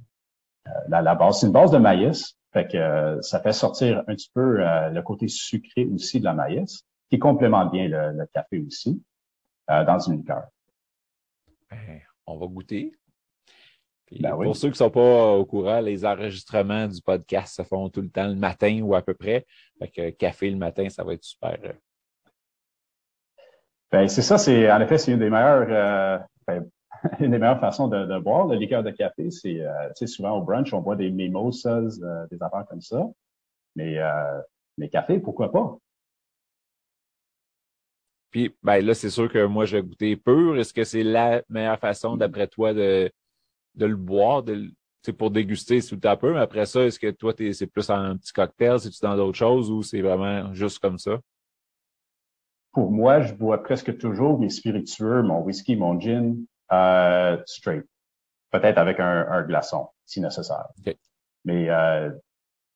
la, 0.88 1.14
base. 1.14 1.42
C'est 1.42 1.46
une 1.46 1.54
base 1.54 1.70
de 1.70 1.78
maïs. 1.78 2.40
Fait 2.54 2.68
que 2.68 3.20
ça 3.22 3.40
fait 3.40 3.54
sortir 3.54 4.00
un 4.08 4.16
petit 4.16 4.32
peu 4.34 4.58
le 4.58 5.02
côté 5.02 5.28
sucré 5.28 5.88
aussi 5.94 6.20
de 6.20 6.26
la 6.26 6.34
maïs, 6.34 6.88
qui 7.12 7.20
complémente 7.20 7.72
bien 7.72 7.88
le 7.88 8.26
café 8.34 8.58
aussi 8.66 9.00
dans 9.68 10.00
une 10.00 10.18
liqueur. 10.18 10.44
Ben, 11.70 12.02
on 12.26 12.38
va 12.38 12.48
goûter. 12.48 12.94
Ben 14.20 14.36
pour 14.36 14.58
ceux 14.58 14.68
qui 14.68 14.74
ne 14.74 14.78
sont 14.78 14.90
pas 14.90 15.32
au 15.32 15.46
courant, 15.46 15.80
les 15.80 16.06
enregistrements 16.06 16.86
du 16.88 17.02
podcast 17.02 17.56
se 17.56 17.64
font 17.64 17.90
tout 17.90 18.02
le 18.02 18.10
temps 18.10 18.28
le 18.28 18.36
matin 18.36 18.82
ou 18.82 18.94
à 18.94 19.02
peu 19.02 19.14
près. 19.14 19.46
Fait 19.80 19.88
que 19.88 20.10
café 20.10 20.50
le 20.50 20.58
matin, 20.58 20.90
ça 20.90 21.04
va 21.04 21.14
être 21.14 21.24
super. 21.24 21.58
Ben, 23.90 24.08
c'est 24.08 24.22
ça, 24.22 24.38
c'est 24.38 24.70
en 24.70 24.82
effet, 24.82 24.98
c'est 24.98 25.14
une 25.14 25.20
des 25.20 25.30
meilleures 25.30 25.68
euh, 25.70 26.20
ben, 26.46 26.70
une 27.20 27.32
des 27.32 27.40
meilleures 27.40 27.60
façons 27.60 27.88
de, 27.88 28.06
de 28.06 28.20
boire 28.20 28.48
le 28.48 28.56
liqueur 28.56 28.84
de 28.84 28.92
café. 28.92 29.32
C'est 29.32 29.62
euh, 29.62 30.06
souvent 30.06 30.38
au 30.38 30.42
brunch, 30.42 30.74
on 30.74 30.82
boit 30.82 30.96
des 30.96 31.10
mimosas, 31.10 32.00
euh, 32.02 32.28
des 32.30 32.42
affaires 32.42 32.66
comme 32.68 32.82
ça. 32.82 33.08
Mais 33.76 33.98
euh, 33.98 34.42
mais 34.78 34.90
café, 34.90 35.20
pourquoi 35.20 35.52
pas? 35.52 35.78
Puis 38.32 38.56
ben 38.64 38.84
là, 38.84 38.94
c'est 38.94 39.10
sûr 39.10 39.30
que 39.30 39.46
moi, 39.46 39.66
je 39.66 39.78
vais 39.78 39.84
goûter 39.84 40.16
pur. 40.16 40.58
Est-ce 40.58 40.74
que 40.74 40.84
c'est 40.84 41.04
la 41.04 41.44
meilleure 41.50 41.80
façon, 41.80 42.16
d'après 42.16 42.48
toi, 42.48 42.74
de, 42.74 43.12
de 43.76 43.86
le 43.86 43.96
boire, 43.96 44.42
de, 44.42 44.72
pour 45.12 45.32
déguster 45.32 45.82
tout 45.82 46.00
un 46.04 46.16
peu, 46.16 46.34
mais 46.34 46.40
après 46.40 46.66
ça, 46.66 46.84
est-ce 46.84 47.00
que 47.00 47.10
toi, 47.10 47.34
c'est 47.36 47.68
plus 47.68 47.90
un 47.90 48.18
petit 48.18 48.32
cocktail, 48.32 48.80
c'est-tu 48.80 49.00
dans 49.02 49.16
d'autres 49.16 49.38
choses 49.38 49.72
ou 49.72 49.82
c'est 49.82 50.02
vraiment 50.02 50.54
juste 50.54 50.78
comme 50.80 51.00
ça? 51.00 51.20
Pour 52.72 52.92
moi, 52.92 53.22
je 53.22 53.34
bois 53.34 53.64
presque 53.64 53.98
toujours 53.98 54.40
mes 54.40 54.50
spiritueux, 54.50 55.24
mon 55.24 55.42
whisky, 55.42 55.76
mon 55.76 56.00
gin, 56.00 56.46
euh, 56.72 57.38
straight. 57.46 57.86
Peut-être 58.52 58.78
avec 58.78 59.00
un, 59.00 59.28
un, 59.28 59.42
glaçon, 59.44 59.88
si 60.06 60.22
nécessaire. 60.22 60.68
Okay. 60.80 60.98
Mais 61.44 61.70
euh, 61.70 62.12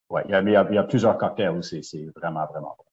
ouais, 0.09 0.24
il 0.27 0.31
y, 0.31 0.51
y 0.51 0.77
a 0.77 0.83
plusieurs 0.83 1.17
cocktails 1.17 1.51
où 1.51 1.62
c'est 1.62 1.81
vraiment, 2.15 2.45
vraiment 2.47 2.75
bon. 2.77 2.85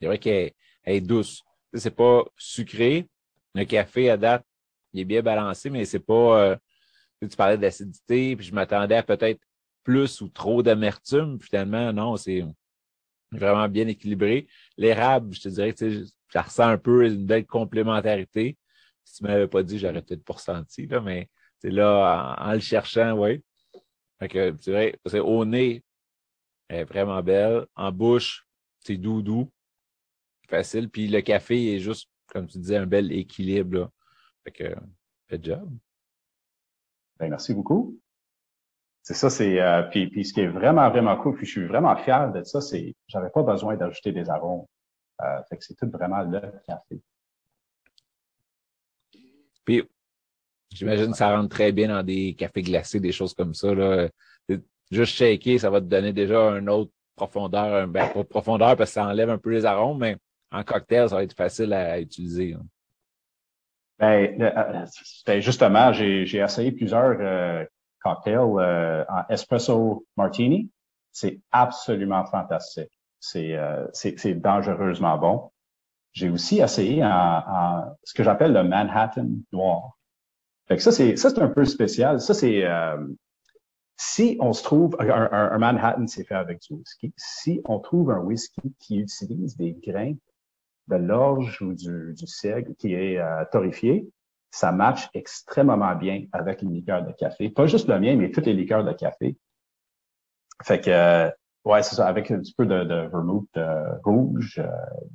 C'est 0.00 0.06
vrai 0.06 0.18
qu'elle 0.18 0.52
est 0.84 1.00
douce. 1.00 1.42
C'est 1.74 1.94
pas 1.94 2.24
sucré. 2.36 3.06
Le 3.54 3.64
café 3.64 4.10
à 4.10 4.16
date, 4.16 4.44
il 4.92 5.00
est 5.00 5.04
bien 5.04 5.22
balancé, 5.22 5.70
mais 5.70 5.84
c'est 5.84 5.98
pas. 6.00 6.42
Euh, 6.42 6.56
tu 7.20 7.36
parlais 7.36 7.58
d'acidité, 7.58 8.36
puis 8.36 8.46
je 8.46 8.54
m'attendais 8.54 8.96
à 8.96 9.02
peut-être 9.02 9.40
plus 9.82 10.20
ou 10.20 10.28
trop 10.28 10.62
d'amertume. 10.62 11.40
Finalement, 11.40 11.92
non, 11.92 12.16
c'est 12.16 12.44
vraiment 13.32 13.68
bien 13.68 13.88
équilibré. 13.88 14.46
L'érable, 14.76 15.34
je 15.34 15.40
te 15.40 15.48
dirais 15.48 15.72
que 15.72 16.04
ça 16.32 16.42
ressent 16.42 16.68
un 16.68 16.78
peu 16.78 17.06
une 17.06 17.26
belle 17.26 17.46
complémentarité. 17.46 18.56
Si 19.04 19.16
tu 19.16 19.24
m'avais 19.24 19.48
pas 19.48 19.62
dit, 19.62 19.78
j'aurais 19.78 20.02
peut-être 20.02 20.24
pas 20.24 20.34
ressenti, 20.34 20.86
là, 20.86 21.00
mais 21.00 21.28
c'est 21.58 21.70
là, 21.70 22.36
en, 22.38 22.52
le 22.52 22.60
cherchant, 22.60 23.12
oui. 23.18 23.42
Fait 24.20 24.28
que 24.28 24.54
c'est 24.60 24.72
vrai, 24.72 24.98
c'est 25.06 25.20
au 25.20 25.44
nez, 25.44 25.82
elle 26.68 26.80
est 26.80 26.84
vraiment 26.84 27.22
belle. 27.22 27.66
En 27.74 27.90
bouche, 27.90 28.46
c'est 28.80 28.96
doux, 28.96 29.22
doux 29.22 29.50
facile. 30.48 30.88
Puis 30.90 31.08
le 31.08 31.20
café 31.20 31.74
est 31.74 31.78
juste, 31.78 32.08
comme 32.26 32.46
tu 32.46 32.58
disais, 32.58 32.76
un 32.76 32.86
bel 32.86 33.12
équilibre. 33.12 33.78
Là. 33.78 33.90
Fait 34.44 34.52
que, 34.52 34.74
fait 35.28 35.44
job. 35.44 35.70
Ben, 37.18 37.28
merci 37.28 37.54
beaucoup. 37.54 37.98
C'est 39.02 39.14
ça, 39.14 39.30
c'est 39.30 39.60
euh, 39.60 39.82
puis, 39.84 40.08
puis 40.08 40.24
ce 40.24 40.34
qui 40.34 40.40
est 40.40 40.48
vraiment, 40.48 40.90
vraiment 40.90 41.16
cool, 41.16 41.34
puis 41.34 41.46
je 41.46 41.52
suis 41.52 41.66
vraiment 41.66 41.96
fier 41.96 42.30
de 42.30 42.42
ça, 42.44 42.60
c'est 42.60 42.94
j'avais 43.06 43.30
pas 43.30 43.42
besoin 43.42 43.76
d'ajouter 43.76 44.12
des 44.12 44.28
arômes. 44.28 44.66
Euh, 45.22 45.42
fait 45.48 45.56
que 45.56 45.64
c'est 45.64 45.74
tout 45.74 45.90
vraiment 45.90 46.22
le 46.22 46.40
café. 46.66 47.00
Puis 49.64 49.82
j'imagine 50.70 51.12
que 51.12 51.16
ça 51.16 51.34
rentre 51.34 51.48
très 51.48 51.72
bien 51.72 51.88
dans 51.88 52.02
des 52.02 52.34
cafés 52.34 52.62
glacés, 52.62 53.00
des 53.00 53.12
choses 53.12 53.34
comme 53.34 53.54
ça. 53.54 53.74
Là. 53.74 54.08
Juste 54.90 55.14
shaker, 55.14 55.58
ça 55.58 55.70
va 55.70 55.80
te 55.80 55.86
donner 55.86 56.12
déjà 56.12 56.50
une 56.58 56.70
autre 56.70 56.92
profondeur, 57.14 57.88
ben 57.88 58.08
pas 58.08 58.24
profondeur 58.24 58.76
parce 58.76 58.90
que 58.90 58.94
ça 58.94 59.06
enlève 59.06 59.28
un 59.28 59.38
peu 59.38 59.50
les 59.50 59.64
arômes, 59.64 59.98
mais 59.98 60.16
en 60.50 60.64
cocktail, 60.64 61.08
ça 61.08 61.16
va 61.16 61.22
être 61.22 61.34
facile 61.34 61.72
à, 61.72 62.00
utiliser. 62.00 62.54
Hein. 62.54 62.64
Ben, 63.98 64.40
euh, 64.40 64.84
ben, 65.26 65.40
justement, 65.40 65.92
j'ai 65.92 66.38
essayé 66.38 66.72
plusieurs 66.72 67.16
euh, 67.20 67.64
cocktails 68.02 68.38
euh, 68.38 69.04
en 69.08 69.24
espresso 69.28 70.06
martini. 70.16 70.70
C'est 71.12 71.40
absolument 71.50 72.24
fantastique. 72.26 72.90
C'est 73.20 73.54
euh, 73.54 73.86
dangereusement 74.36 75.18
bon. 75.18 75.50
J'ai 76.12 76.30
aussi 76.30 76.60
essayé 76.60 77.04
en, 77.04 77.08
en 77.08 77.96
ce 78.04 78.14
que 78.14 78.22
j'appelle 78.22 78.52
le 78.52 78.62
Manhattan 78.62 79.28
noir. 79.52 79.98
Fait 80.68 80.76
que 80.76 80.82
ça, 80.82 80.92
c'est 80.92 81.16
ça, 81.16 81.30
c'est 81.30 81.40
un 81.40 81.48
peu 81.48 81.64
spécial. 81.64 82.20
Ça, 82.20 82.34
c'est 82.34 82.64
euh, 82.64 82.96
si 83.96 84.36
on 84.40 84.52
se 84.52 84.62
trouve 84.62 84.96
un, 85.00 85.08
un, 85.08 85.50
un 85.52 85.58
Manhattan, 85.58 86.06
c'est 86.06 86.24
fait 86.24 86.34
avec 86.34 86.60
du 86.62 86.74
whisky. 86.74 87.12
Si 87.16 87.60
on 87.64 87.80
trouve 87.80 88.10
un 88.10 88.20
whisky 88.20 88.74
qui 88.78 88.98
utilise 88.98 89.56
des 89.56 89.72
grains 89.72 90.14
de 90.88 90.96
l'orge 90.96 91.60
ou 91.62 91.74
du, 91.74 92.14
du 92.14 92.26
seigle 92.26 92.74
qui 92.76 92.94
est 92.94 93.18
euh, 93.18 93.44
torréfié, 93.52 94.08
ça 94.50 94.72
match 94.72 95.08
extrêmement 95.14 95.94
bien 95.94 96.24
avec 96.32 96.62
les 96.62 96.68
liqueurs 96.68 97.04
de 97.04 97.12
café. 97.12 97.50
Pas 97.50 97.66
juste 97.66 97.88
le 97.88 98.00
mien, 98.00 98.16
mais 98.16 98.30
toutes 98.30 98.46
les 98.46 98.54
liqueurs 98.54 98.84
de 98.84 98.92
café. 98.92 99.36
Fait 100.62 100.80
que, 100.80 100.90
euh, 100.90 101.30
ouais, 101.64 101.82
c'est 101.82 101.96
ça, 101.96 102.08
avec 102.08 102.30
un 102.30 102.38
petit 102.40 102.54
peu 102.54 102.66
de, 102.66 102.84
de 102.84 103.08
vermouth 103.08 103.48
euh, 103.56 103.96
rouge, 104.04 104.58
euh, 104.58 104.68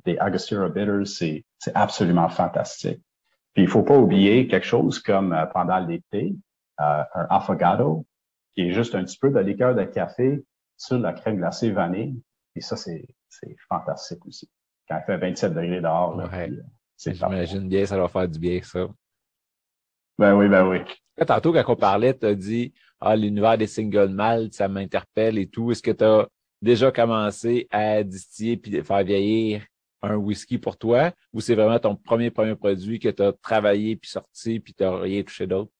des 0.04 0.18
Angostura 0.20 0.68
Bitters, 0.68 1.06
c'est, 1.06 1.44
absolument 1.74 2.28
fantastique. 2.28 3.02
Puis 3.54 3.62
il 3.62 3.68
faut 3.68 3.82
pas 3.82 3.96
oublier 3.96 4.48
quelque 4.48 4.66
chose 4.66 4.98
comme 4.98 5.32
euh, 5.32 5.46
pendant 5.46 5.78
l'été, 5.78 6.34
un 6.78 7.06
affogato, 7.30 8.04
qui 8.54 8.62
est 8.62 8.72
juste 8.72 8.96
un 8.96 9.04
petit 9.04 9.18
peu 9.18 9.30
de 9.30 9.38
liqueur 9.38 9.76
de 9.76 9.84
café 9.84 10.44
sur 10.76 10.98
la 10.98 11.12
crème 11.12 11.36
glacée 11.36 11.70
vanille. 11.70 12.20
Et 12.56 12.60
ça, 12.60 12.76
c'est, 12.76 13.06
c'est 13.28 13.54
fantastique 13.68 14.26
aussi 14.26 14.50
quand 14.88 14.98
il 15.00 15.04
fait 15.06 15.16
27 15.16 15.54
degrés 15.54 15.80
dehors. 15.80 16.16
Ouais. 16.16 16.50
J'imagine 16.98 17.68
bien, 17.68 17.86
ça 17.86 17.98
va 17.98 18.08
faire 18.08 18.28
du 18.28 18.38
bien, 18.38 18.60
ça. 18.62 18.86
Ben 20.18 20.34
oui, 20.34 20.48
ben 20.48 20.66
oui. 20.68 20.78
Tantôt, 21.26 21.52
quand 21.52 21.64
on 21.68 21.76
parlait, 21.76 22.16
tu 22.16 22.26
as 22.26 22.34
dit 22.34 22.72
Ah, 23.00 23.16
l'univers 23.16 23.58
des 23.58 23.66
single 23.66 24.08
malt, 24.08 24.52
ça 24.54 24.68
m'interpelle 24.68 25.38
et 25.38 25.48
tout. 25.48 25.70
Est-ce 25.70 25.82
que 25.82 25.90
tu 25.90 26.04
as 26.04 26.28
déjà 26.62 26.90
commencé 26.92 27.66
à 27.70 28.02
distiller 28.02 28.56
puis 28.56 28.82
faire 28.82 29.04
vieillir 29.04 29.64
un 30.02 30.16
whisky 30.16 30.58
pour 30.58 30.76
toi? 30.76 31.12
Ou 31.32 31.40
c'est 31.40 31.54
vraiment 31.54 31.78
ton 31.78 31.96
premier 31.96 32.30
premier 32.30 32.54
produit 32.54 32.98
que 32.98 33.08
tu 33.08 33.22
as 33.22 33.32
travaillé 33.32 33.96
puis 33.96 34.10
sorti 34.10 34.60
puis 34.60 34.74
tu 34.74 34.84
n'as 34.84 34.98
rien 34.98 35.22
touché 35.22 35.46
d'autre? 35.46 35.70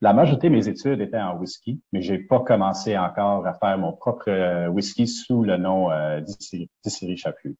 La 0.00 0.12
majorité 0.12 0.48
de 0.48 0.54
mes 0.54 0.68
études 0.68 1.00
étaient 1.00 1.20
en 1.20 1.38
whisky, 1.38 1.80
mais 1.92 2.02
j'ai 2.02 2.18
pas 2.18 2.40
commencé 2.40 2.98
encore 2.98 3.46
à 3.46 3.54
faire 3.54 3.78
mon 3.78 3.92
propre 3.92 4.28
euh, 4.28 4.68
whisky 4.68 5.06
sous 5.06 5.44
le 5.44 5.56
nom 5.56 5.90
euh, 5.90 6.20
Distillerie 6.20 7.16
Chaput. 7.16 7.56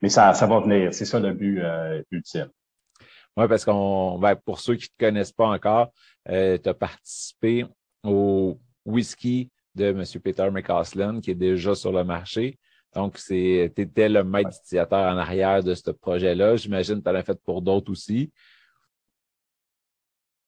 Mais 0.00 0.08
ça, 0.08 0.32
ça 0.34 0.46
va 0.46 0.60
venir. 0.60 0.94
C'est 0.94 1.04
ça 1.04 1.20
le 1.20 1.32
but 1.32 1.60
euh, 1.60 2.02
ultime. 2.10 2.48
Oui, 3.36 3.46
parce 3.48 3.64
qu'on, 3.64 4.18
ben, 4.18 4.34
pour 4.34 4.58
ceux 4.60 4.74
qui 4.74 4.84
ne 4.84 4.86
te 4.88 5.04
connaissent 5.06 5.32
pas 5.32 5.48
encore, 5.48 5.92
euh, 6.28 6.58
tu 6.58 6.68
as 6.68 6.74
participé 6.74 7.64
au 8.02 8.58
whisky 8.84 9.50
de 9.74 9.86
M. 9.86 10.04
Peter 10.22 10.50
McCausland, 10.50 11.20
qui 11.20 11.30
est 11.30 11.36
déjà 11.36 11.74
sur 11.74 11.92
le 11.92 12.02
marché. 12.02 12.58
Donc, 12.94 13.18
tu 13.18 13.60
étais 13.60 14.08
le 14.08 14.24
maître 14.24 14.50
utilisateur 14.58 15.12
en 15.12 15.18
arrière 15.18 15.62
de 15.62 15.74
ce 15.74 15.90
projet-là. 15.90 16.56
J'imagine 16.56 16.96
que 16.96 17.04
tu 17.04 17.10
en 17.10 17.14
as 17.14 17.22
fait 17.22 17.40
pour 17.44 17.62
d'autres 17.62 17.92
aussi. 17.92 18.32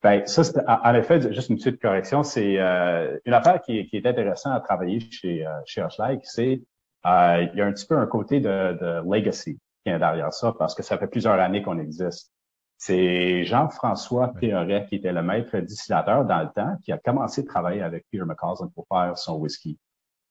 Ben, 0.02 0.26
ça, 0.26 0.44
c'est, 0.44 0.56
en 0.66 0.94
effet, 0.94 1.32
juste 1.32 1.50
une 1.50 1.56
petite 1.56 1.80
correction, 1.80 2.22
c'est 2.22 2.58
euh, 2.58 3.18
une 3.26 3.34
affaire 3.34 3.60
qui, 3.60 3.86
qui, 3.86 3.98
est 3.98 4.06
intéressante 4.06 4.54
à 4.56 4.60
travailler 4.60 5.00
chez, 5.10 5.46
euh, 5.46 5.50
chez 5.66 5.84
c'est 6.22 6.62
euh, 7.06 7.46
il 7.52 7.58
y 7.58 7.60
a 7.60 7.66
un 7.66 7.72
petit 7.72 7.86
peu 7.86 7.98
un 7.98 8.06
côté 8.06 8.40
de, 8.40 8.48
de 8.48 9.02
legacy 9.04 9.58
qui 9.84 9.90
est 9.90 9.98
derrière 9.98 10.32
ça, 10.32 10.54
parce 10.58 10.74
que 10.74 10.82
ça 10.82 10.96
fait 10.96 11.06
plusieurs 11.06 11.38
années 11.38 11.62
qu'on 11.62 11.78
existe. 11.78 12.32
C'est 12.78 13.44
Jean-François 13.44 14.32
Théoret 14.40 14.86
qui 14.88 14.96
était 14.96 15.12
le 15.12 15.22
maître 15.22 15.58
distillateur 15.58 16.24
dans 16.24 16.40
le 16.40 16.48
temps, 16.54 16.76
qui 16.82 16.92
a 16.92 16.98
commencé 16.98 17.42
à 17.42 17.44
travailler 17.44 17.82
avec 17.82 18.06
Peter 18.10 18.24
McCausland 18.24 18.70
pour 18.74 18.86
faire 18.88 19.18
son 19.18 19.36
whisky. 19.36 19.78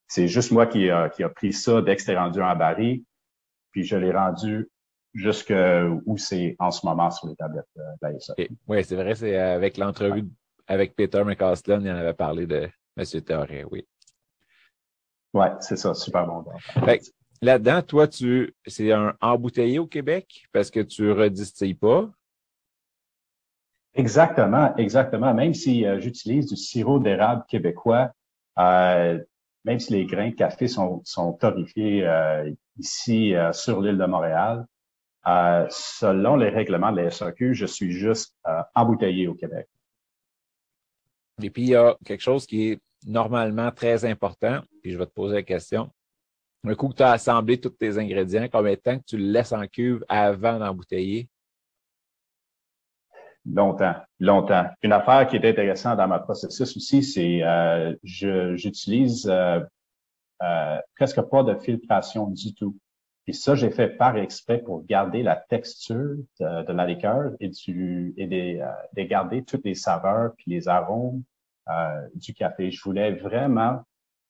C'est 0.08 0.28
juste 0.28 0.52
moi 0.52 0.66
qui 0.66 0.90
a, 0.90 1.10
qui 1.10 1.24
a 1.24 1.30
pris 1.30 1.54
ça 1.54 1.84
dès 1.84 1.96
que 1.96 2.02
c'était 2.02 2.18
rendu 2.18 2.42
en 2.42 2.56
baril, 2.56 3.04
puis 3.72 3.84
je 3.84 3.96
l'ai 3.96 4.12
rendu 4.12 4.68
jusque 5.14 5.54
où 6.06 6.18
c'est 6.18 6.56
en 6.60 6.72
ce 6.72 6.86
moment 6.86 7.10
sur 7.12 7.28
les 7.28 7.36
tablettes 7.36 7.66
de 7.76 7.82
la 8.02 8.46
Oui, 8.68 8.84
c'est 8.84 8.96
vrai, 8.96 9.16
c'est 9.16 9.38
avec 9.38 9.78
l'entrevue 9.78 10.26
avec 10.70 10.96
Peter 10.96 11.24
McCausland, 11.24 11.82
il 11.82 11.92
en 11.92 11.96
avait 11.96 12.14
parlé 12.14 12.46
de 12.46 12.70
M. 12.96 13.22
Théoret, 13.26 13.66
oui. 13.70 13.86
Oui, 15.34 15.48
c'est 15.60 15.76
ça, 15.76 15.94
super 15.94 16.28
bon. 16.28 16.46
Là-dedans, 17.42 17.82
toi, 17.82 18.08
tu 18.08 18.54
c'est 18.68 18.92
un 18.92 19.16
embouteillé 19.22 19.80
au 19.80 19.88
Québec 19.88 20.46
parce 20.52 20.70
que 20.70 20.82
tu 20.82 21.12
redistilles 21.12 21.74
pas? 21.74 22.10
Exactement, 23.94 24.76
exactement. 24.76 25.34
Même 25.34 25.54
si 25.54 25.86
euh, 25.86 26.00
j'utilise 26.00 26.48
du 26.48 26.56
sirop 26.56 27.00
d'érable 27.00 27.44
québécois, 27.48 28.12
euh, 28.60 29.20
même 29.66 29.80
si 29.80 29.94
les 29.94 30.06
grains 30.06 30.30
de 30.30 30.36
café 30.36 30.68
sont, 30.68 31.02
sont 31.06 31.34
torréfiés 31.34 32.06
euh, 32.06 32.52
ici 32.78 33.34
sur 33.54 33.82
l'île 33.82 33.98
de 33.98 34.06
Montréal, 34.06 34.66
selon 35.26 36.36
les 36.36 36.50
règlements 36.50 36.92
de 36.92 37.02
la 37.02 37.12
SAQ, 37.12 37.54
je 37.54 37.66
suis 37.66 37.92
juste 37.92 38.36
embouteillé 38.76 39.28
au 39.28 39.34
Québec. 39.34 39.68
Et 41.42 41.50
puis, 41.50 41.64
il 41.64 41.70
y 41.70 41.76
a 41.76 41.96
quelque 42.06 42.22
chose 42.22 42.46
qui 42.46 42.70
est 42.70 42.80
normalement 43.06 43.72
très 43.72 44.06
important, 44.06 44.62
puis 44.82 44.92
je 44.92 44.98
vais 44.98 45.06
te 45.06 45.14
poser 45.14 45.36
la 45.36 45.44
question. 45.44 45.90
Un 46.66 46.76
coup 46.76 46.90
que 46.90 46.96
tu 46.96 47.04
as 47.04 47.12
assemblé 47.12 47.60
tous 47.60 47.70
tes 47.70 47.98
ingrédients, 47.98 48.48
combien 48.52 48.74
de 48.74 48.80
temps 48.80 48.98
que 48.98 49.06
tu 49.06 49.18
le 49.18 49.32
laisses 49.32 49.54
en 49.54 49.66
cuve 49.66 50.04
avant 50.10 50.60
d'embouteiller? 50.60 51.30
Longtemps, 53.46 53.96
longtemps. 54.20 54.66
Une 54.82 54.92
affaire 54.92 55.26
qui 55.28 55.38
est 55.38 55.50
intéressante 55.50 55.98
dans 55.98 56.08
ma 56.08 56.20
processus 56.20 56.76
aussi, 56.76 57.02
c'est 57.02 57.42
euh, 57.42 57.96
j'utilise 58.04 59.28
euh, 59.28 59.62
euh, 60.44 60.78
presque 60.98 61.22
pas 61.22 61.44
de 61.44 61.56
filtration 61.56 62.28
du 62.28 62.54
tout. 62.54 62.78
Et 63.30 63.34
ça, 63.34 63.54
j'ai 63.54 63.70
fait 63.70 63.90
par 63.90 64.18
exprès 64.18 64.58
pour 64.58 64.84
garder 64.86 65.22
la 65.22 65.36
texture 65.36 66.16
de, 66.40 66.74
la 66.74 66.88
liqueur 66.88 67.34
et, 67.40 67.50
du, 67.50 68.12
et 68.18 68.26
des, 68.26 68.66
de 68.94 69.04
garder 69.04 69.44
toutes 69.44 69.66
les 69.66 69.76
saveurs 69.76 70.34
puis 70.36 70.50
les 70.50 70.68
arômes 70.68 71.22
du 72.16 72.34
café. 72.34 72.72
Je 72.72 72.84
voulais 72.84 73.12
vraiment 73.12 73.84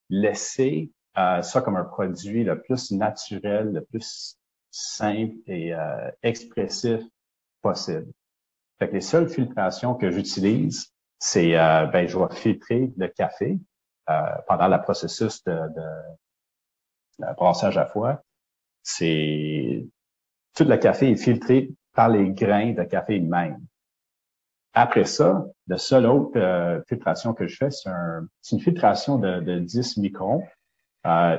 laisser 0.10 0.92
ça 1.16 1.62
comme 1.64 1.78
un 1.78 1.86
produit 1.86 2.44
le 2.44 2.62
plus 2.62 2.92
naturel, 2.92 3.72
le 3.72 3.86
plus 3.86 4.38
simple 4.70 5.38
et 5.48 5.74
expressif 6.22 7.02
possible. 7.62 8.12
Fait 8.80 8.90
que 8.90 8.96
les 8.96 9.02
seules 9.02 9.30
filtrations 9.30 9.96
que 9.96 10.12
j'utilise, 10.12 10.94
c'est 11.20 11.58
euh, 11.58 11.86
ben, 11.88 12.08
je 12.08 12.18
vais 12.18 12.34
filtrer 12.34 12.94
le 12.98 13.08
café 13.10 13.60
euh, 14.10 14.22
pendant 14.48 14.70
le 14.70 14.82
processus 14.82 15.44
de, 15.44 15.52
de, 15.52 17.26
brassage 17.36 17.78
à 17.78 17.86
foie. 17.86 18.24
C'est 18.98 19.86
tout 20.56 20.64
le 20.64 20.78
café 20.78 21.12
est 21.12 21.16
filtré 21.16 21.72
par 21.94 22.10
les 22.10 22.32
grains 22.32 22.74
de 22.74 22.84
café 22.84 23.20
même. 23.20 23.60
Après 24.74 25.06
ça, 25.06 25.46
la 25.68 25.78
seule 25.78 26.06
autre 26.06 26.38
euh, 26.38 26.82
filtration 26.88 27.34
que 27.34 27.48
je 27.48 27.56
fais, 27.56 27.72
c'est 27.72 27.90
un, 27.90 28.28
une 28.52 28.60
filtration 28.60 29.18
de, 29.18 29.40
de 29.42 29.60
10 29.60 29.98
microns 29.98 30.44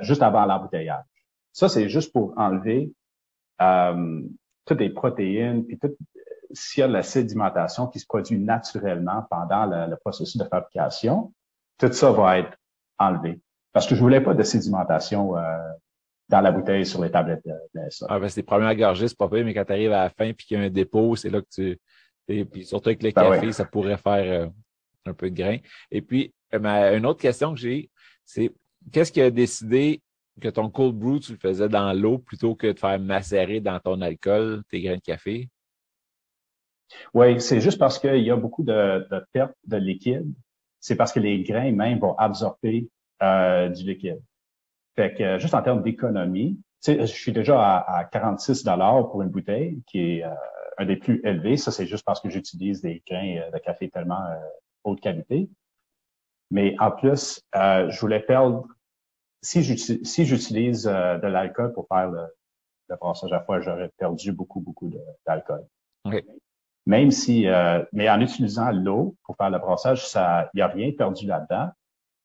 juste 0.02 0.22
avant 0.22 0.46
l'embouteillage. 0.46 1.04
Ça, 1.52 1.68
c'est 1.68 1.88
juste 1.88 2.12
pour 2.12 2.32
enlever 2.36 2.92
toutes 3.58 4.80
les 4.80 4.90
protéines 4.90 5.66
puis 5.66 5.78
toutes 5.78 5.96
s'il 6.52 6.80
y 6.80 6.84
a 6.84 6.88
de 6.88 6.92
la 6.92 7.02
sédimentation 7.02 7.86
qui 7.86 8.00
se 8.00 8.06
produit 8.06 8.38
naturellement 8.38 9.24
pendant 9.30 9.66
le, 9.66 9.96
processus 9.96 10.36
de 10.36 10.44
fabrication, 10.44 11.32
tout 11.78 11.92
ça 11.92 12.10
va 12.10 12.38
être 12.38 12.56
enlevé. 12.98 13.40
Parce 13.72 13.86
que 13.86 13.94
je 13.94 14.00
voulais 14.00 14.20
pas 14.20 14.34
de 14.34 14.42
sédimentation 14.42 15.36
euh, 15.36 15.58
dans 16.30 16.40
la 16.40 16.52
bouteille 16.52 16.86
sur 16.86 17.02
les 17.02 17.10
tablettes 17.10 17.44
de, 17.44 17.80
Ah, 18.08 18.18
ben, 18.20 18.28
c'est 18.28 18.40
les 18.40 18.44
premières 18.44 18.74
gorgées, 18.76 19.08
c'est 19.08 19.18
pas 19.18 19.28
pire, 19.28 19.44
mais 19.44 19.52
quand 19.52 19.64
tu 19.64 19.72
arrives 19.72 19.92
à 19.92 20.04
la 20.04 20.10
fin 20.10 20.32
puis 20.32 20.46
qu'il 20.46 20.58
y 20.58 20.60
a 20.60 20.64
un 20.64 20.70
dépôt, 20.70 21.16
c'est 21.16 21.28
là 21.28 21.40
que 21.40 21.48
tu. 21.52 21.78
Et 22.28 22.44
puis 22.44 22.64
surtout 22.64 22.90
avec 22.90 23.02
le 23.02 23.10
ben 23.10 23.32
café, 23.32 23.50
ça 23.52 23.64
pourrait 23.64 23.96
faire 23.96 24.44
euh, 24.44 24.48
un 25.04 25.12
peu 25.12 25.28
de 25.30 25.34
grain. 25.34 25.56
Et 25.90 26.00
puis, 26.00 26.32
euh, 26.54 26.96
une 26.96 27.04
autre 27.04 27.20
question 27.20 27.52
que 27.52 27.58
j'ai, 27.58 27.90
c'est 28.24 28.52
qu'est-ce 28.92 29.10
qui 29.10 29.20
a 29.20 29.30
décidé 29.30 30.00
que 30.40 30.48
ton 30.48 30.70
cold 30.70 30.94
brew, 30.94 31.18
tu 31.18 31.32
le 31.32 31.38
faisais 31.38 31.68
dans 31.68 31.92
l'eau 31.92 32.18
plutôt 32.18 32.54
que 32.54 32.68
de 32.68 32.78
faire 32.78 33.00
macérer 33.00 33.60
dans 33.60 33.80
ton 33.80 34.00
alcool 34.00 34.62
tes 34.70 34.80
grains 34.80 34.96
de 34.96 35.00
café? 35.00 35.48
Oui, 37.12 37.40
c'est 37.40 37.60
juste 37.60 37.78
parce 37.78 37.98
qu'il 37.98 38.22
y 38.22 38.30
a 38.30 38.36
beaucoup 38.36 38.62
de, 38.62 39.08
de 39.10 39.24
perte 39.32 39.54
de 39.66 39.76
liquide. 39.76 40.32
C'est 40.78 40.94
parce 40.94 41.12
que 41.12 41.18
les 41.18 41.42
grains 41.42 41.72
même 41.72 41.98
vont 41.98 42.16
absorber 42.16 42.88
euh, 43.22 43.68
du 43.68 43.84
liquide. 43.84 44.20
Fait 45.00 45.14
que 45.14 45.38
juste 45.38 45.54
en 45.54 45.62
termes 45.62 45.82
d'économie, 45.82 46.60
je 46.86 47.04
suis 47.06 47.32
déjà 47.32 47.78
à, 47.78 48.04
46 48.04 48.64
dollars 48.64 49.10
pour 49.10 49.22
une 49.22 49.28
bouteille, 49.28 49.82
qui 49.86 50.18
est 50.18 50.24
euh, 50.24 50.34
un 50.78 50.84
des 50.84 50.96
plus 50.96 51.20
élevés. 51.24 51.56
Ça, 51.56 51.70
c'est 51.70 51.86
juste 51.86 52.04
parce 52.04 52.20
que 52.20 52.28
j'utilise 52.28 52.82
des 52.82 53.02
grains 53.06 53.38
euh, 53.38 53.50
de 53.50 53.58
café 53.58 53.88
tellement 53.88 54.22
haute 54.84 55.00
qualité. 55.00 55.48
Mais 56.50 56.74
en 56.80 56.90
plus, 56.90 57.42
je 57.54 58.00
voulais 58.00 58.20
perdre. 58.20 58.66
Si 59.40 59.62
j'utilise 59.62 60.84
de 60.84 61.26
l'alcool 61.26 61.72
pour 61.72 61.86
faire 61.86 62.10
le, 62.10 62.26
le 62.90 62.96
brassage 62.96 63.32
à 63.32 63.40
foie, 63.40 63.60
j'aurais 63.60 63.90
perdu 63.96 64.32
beaucoup, 64.32 64.60
beaucoup 64.60 64.90
d'alcool. 65.26 65.64
Okay. 66.04 66.26
Même 66.86 67.10
si, 67.10 67.46
euh, 67.46 67.84
mais 67.92 68.10
en 68.10 68.20
utilisant 68.20 68.70
l'eau 68.70 69.16
pour 69.22 69.36
faire 69.36 69.50
le 69.50 69.58
brassage, 69.58 70.06
ça, 70.08 70.50
il 70.52 70.58
n'y 70.58 70.62
a 70.62 70.66
rien 70.66 70.90
perdu 70.92 71.26
là-dedans 71.26 71.70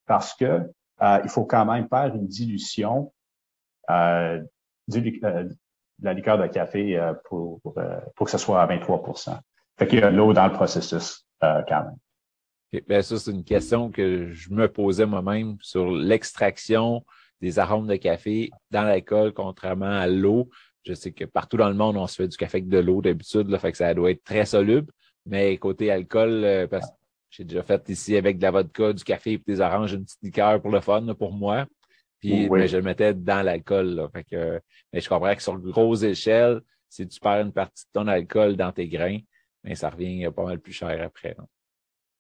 parce 0.08 0.34
que 0.34 0.72
euh, 1.02 1.20
il 1.24 1.30
faut 1.30 1.46
quand 1.46 1.66
même 1.66 1.88
faire 1.90 2.14
une 2.16 2.28
dilution 2.28 3.14
euh, 3.90 4.42
du, 4.88 5.02
de 5.02 5.50
la 6.02 6.14
liqueur 6.14 6.38
de 6.38 6.48
café 6.48 7.00
pour, 7.26 7.62
pour, 7.62 8.26
que 8.26 8.32
ce 8.32 8.38
soit 8.38 8.62
à 8.62 8.68
23% 8.68 9.40
Fait 9.78 9.88
qu'il 9.88 10.00
y 10.00 10.04
a 10.04 10.12
de 10.12 10.16
l'eau 10.16 10.34
dans 10.34 10.48
le 10.48 10.54
processus 10.54 11.26
quand 11.42 11.84
même. 11.84 11.98
Ben 12.88 13.02
ça, 13.02 13.18
c'est 13.18 13.32
une 13.32 13.44
question 13.44 13.92
que 13.92 14.32
je 14.32 14.50
me 14.50 14.68
posais 14.68 15.06
moi-même 15.06 15.58
sur 15.62 15.90
l'extraction 15.92 17.06
des 17.42 17.60
arômes 17.60 17.88
de 17.88 17.96
café 17.96 18.50
dans 18.72 18.84
l'alcool, 18.84 19.34
contrairement 19.34 19.86
à 19.86 20.08
l'eau. 20.08 20.50
Je 20.86 20.94
sais 20.94 21.12
que 21.12 21.26
partout 21.26 21.58
dans 21.58 21.70
le 21.70 21.76
monde, 21.76 21.98
on 21.98 22.08
se 22.08 22.16
fait 22.16 22.28
du 22.28 22.38
café 22.38 22.58
avec 22.58 22.70
de 22.70 22.78
l'eau 22.78 23.02
d'habitude, 23.02 23.56
fait 23.58 23.72
que 23.72 23.78
ça 23.78 23.94
doit 23.94 24.12
être 24.12 24.24
très 24.24 24.46
soluble. 24.46 24.92
Mais 25.26 25.58
côté 25.58 25.92
alcool, 25.92 26.44
euh, 26.44 26.68
parce 26.68 26.88
que 26.88 26.96
j'ai 27.36 27.44
déjà 27.44 27.64
fait 27.64 27.90
ici 27.90 28.16
avec 28.16 28.38
de 28.38 28.44
la 28.44 28.52
vodka, 28.52 28.94
du 28.94 29.04
café 29.04 29.34
et 29.34 29.42
des 29.46 29.60
oranges, 29.60 29.94
une 29.94 30.06
petite 30.06 30.22
liqueur 30.22 30.62
pour 30.62 30.72
le 30.72 30.80
fun, 30.80 31.06
pour 31.16 31.34
moi. 31.34 31.66
Puis 32.22 32.50
mais 32.50 32.68
je 32.68 32.78
le 32.78 32.84
mettais 32.84 33.14
dans 33.14 33.44
l'alcool. 33.44 34.08
Fait 34.14 34.24
que, 34.24 34.62
mais 34.94 35.02
je 35.02 35.10
comprends 35.10 35.36
que 35.36 35.42
sur 35.42 35.54
une 35.54 35.70
grosse 35.70 36.04
échelle, 36.04 36.62
si 36.90 37.06
tu 37.08 37.20
perds 37.20 37.42
une 37.42 37.52
partie 37.52 37.86
de 37.86 38.00
ton 38.00 38.08
alcool 38.08 38.56
dans 38.56 38.72
tes 38.72 38.88
grains, 38.88 39.20
mais 39.64 39.76
ça 39.76 39.90
revient 39.90 40.30
pas 40.34 40.46
mal 40.46 40.60
plus 40.60 40.72
cher 40.72 41.02
après. 41.04 41.36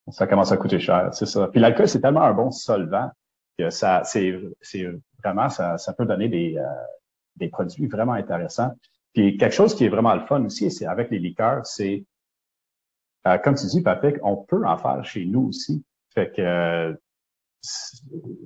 Ça 0.09 0.27
commence 0.27 0.51
à 0.51 0.57
coûter 0.57 0.79
cher, 0.79 1.09
c'est 1.13 1.25
ça. 1.25 1.47
Puis 1.47 1.61
l'alcool, 1.61 1.87
c'est 1.87 2.01
tellement 2.01 2.23
un 2.23 2.33
bon 2.33 2.51
solvant 2.51 3.09
que 3.57 3.69
ça, 3.69 4.03
c'est, 4.03 4.37
c'est 4.61 4.85
vraiment, 5.23 5.47
ça, 5.49 5.77
ça 5.77 5.93
peut 5.93 6.05
donner 6.05 6.27
des, 6.27 6.57
euh, 6.57 6.63
des 7.37 7.47
produits 7.47 7.87
vraiment 7.87 8.13
intéressants. 8.13 8.73
Puis 9.13 9.37
quelque 9.37 9.55
chose 9.55 9.73
qui 9.73 9.85
est 9.85 9.89
vraiment 9.89 10.13
le 10.13 10.25
fun 10.25 10.43
aussi, 10.43 10.69
c'est 10.69 10.85
avec 10.85 11.09
les 11.09 11.19
liqueurs, 11.19 11.65
c'est 11.65 12.03
euh, 13.27 13.37
comme 13.37 13.55
tu 13.55 13.65
dis, 13.67 13.81
Patrick, 13.81 14.17
on 14.23 14.37
peut 14.37 14.65
en 14.65 14.77
faire 14.77 15.03
chez 15.03 15.25
nous 15.25 15.47
aussi. 15.47 15.83
Fait 16.13 16.31
que 16.31 16.97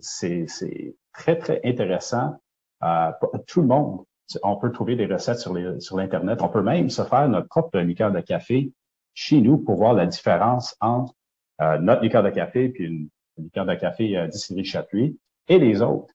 c'est 0.01 0.95
très, 1.13 1.37
très 1.37 1.61
intéressant 1.65 2.39
euh, 2.83 3.11
tout 3.47 3.61
le 3.61 3.67
monde. 3.67 4.03
On 4.43 4.57
peut 4.57 4.71
trouver 4.71 4.95
des 4.95 5.07
recettes 5.07 5.39
sur, 5.39 5.53
les, 5.53 5.79
sur 5.79 5.97
l'Internet. 5.97 6.41
On 6.41 6.49
peut 6.49 6.61
même 6.61 6.89
se 6.89 7.03
faire 7.03 7.27
notre 7.27 7.47
propre 7.47 7.79
liqueur 7.79 8.11
de 8.11 8.21
café 8.21 8.71
chez 9.13 9.41
nous 9.41 9.57
pour 9.57 9.75
voir 9.75 9.93
la 9.93 10.05
différence 10.05 10.75
entre 10.79 11.13
euh, 11.61 11.77
notre 11.79 12.03
liqueur 12.03 12.23
de 12.23 12.29
café 12.29 12.69
puis 12.69 12.85
une, 12.85 13.09
liqueur 13.37 13.65
de 13.65 13.75
café 13.75 14.17
euh, 14.17 14.27
distillerie 14.27 14.65
Chatuy 14.65 15.19
et 15.47 15.59
les 15.59 15.81
autres. 15.81 16.13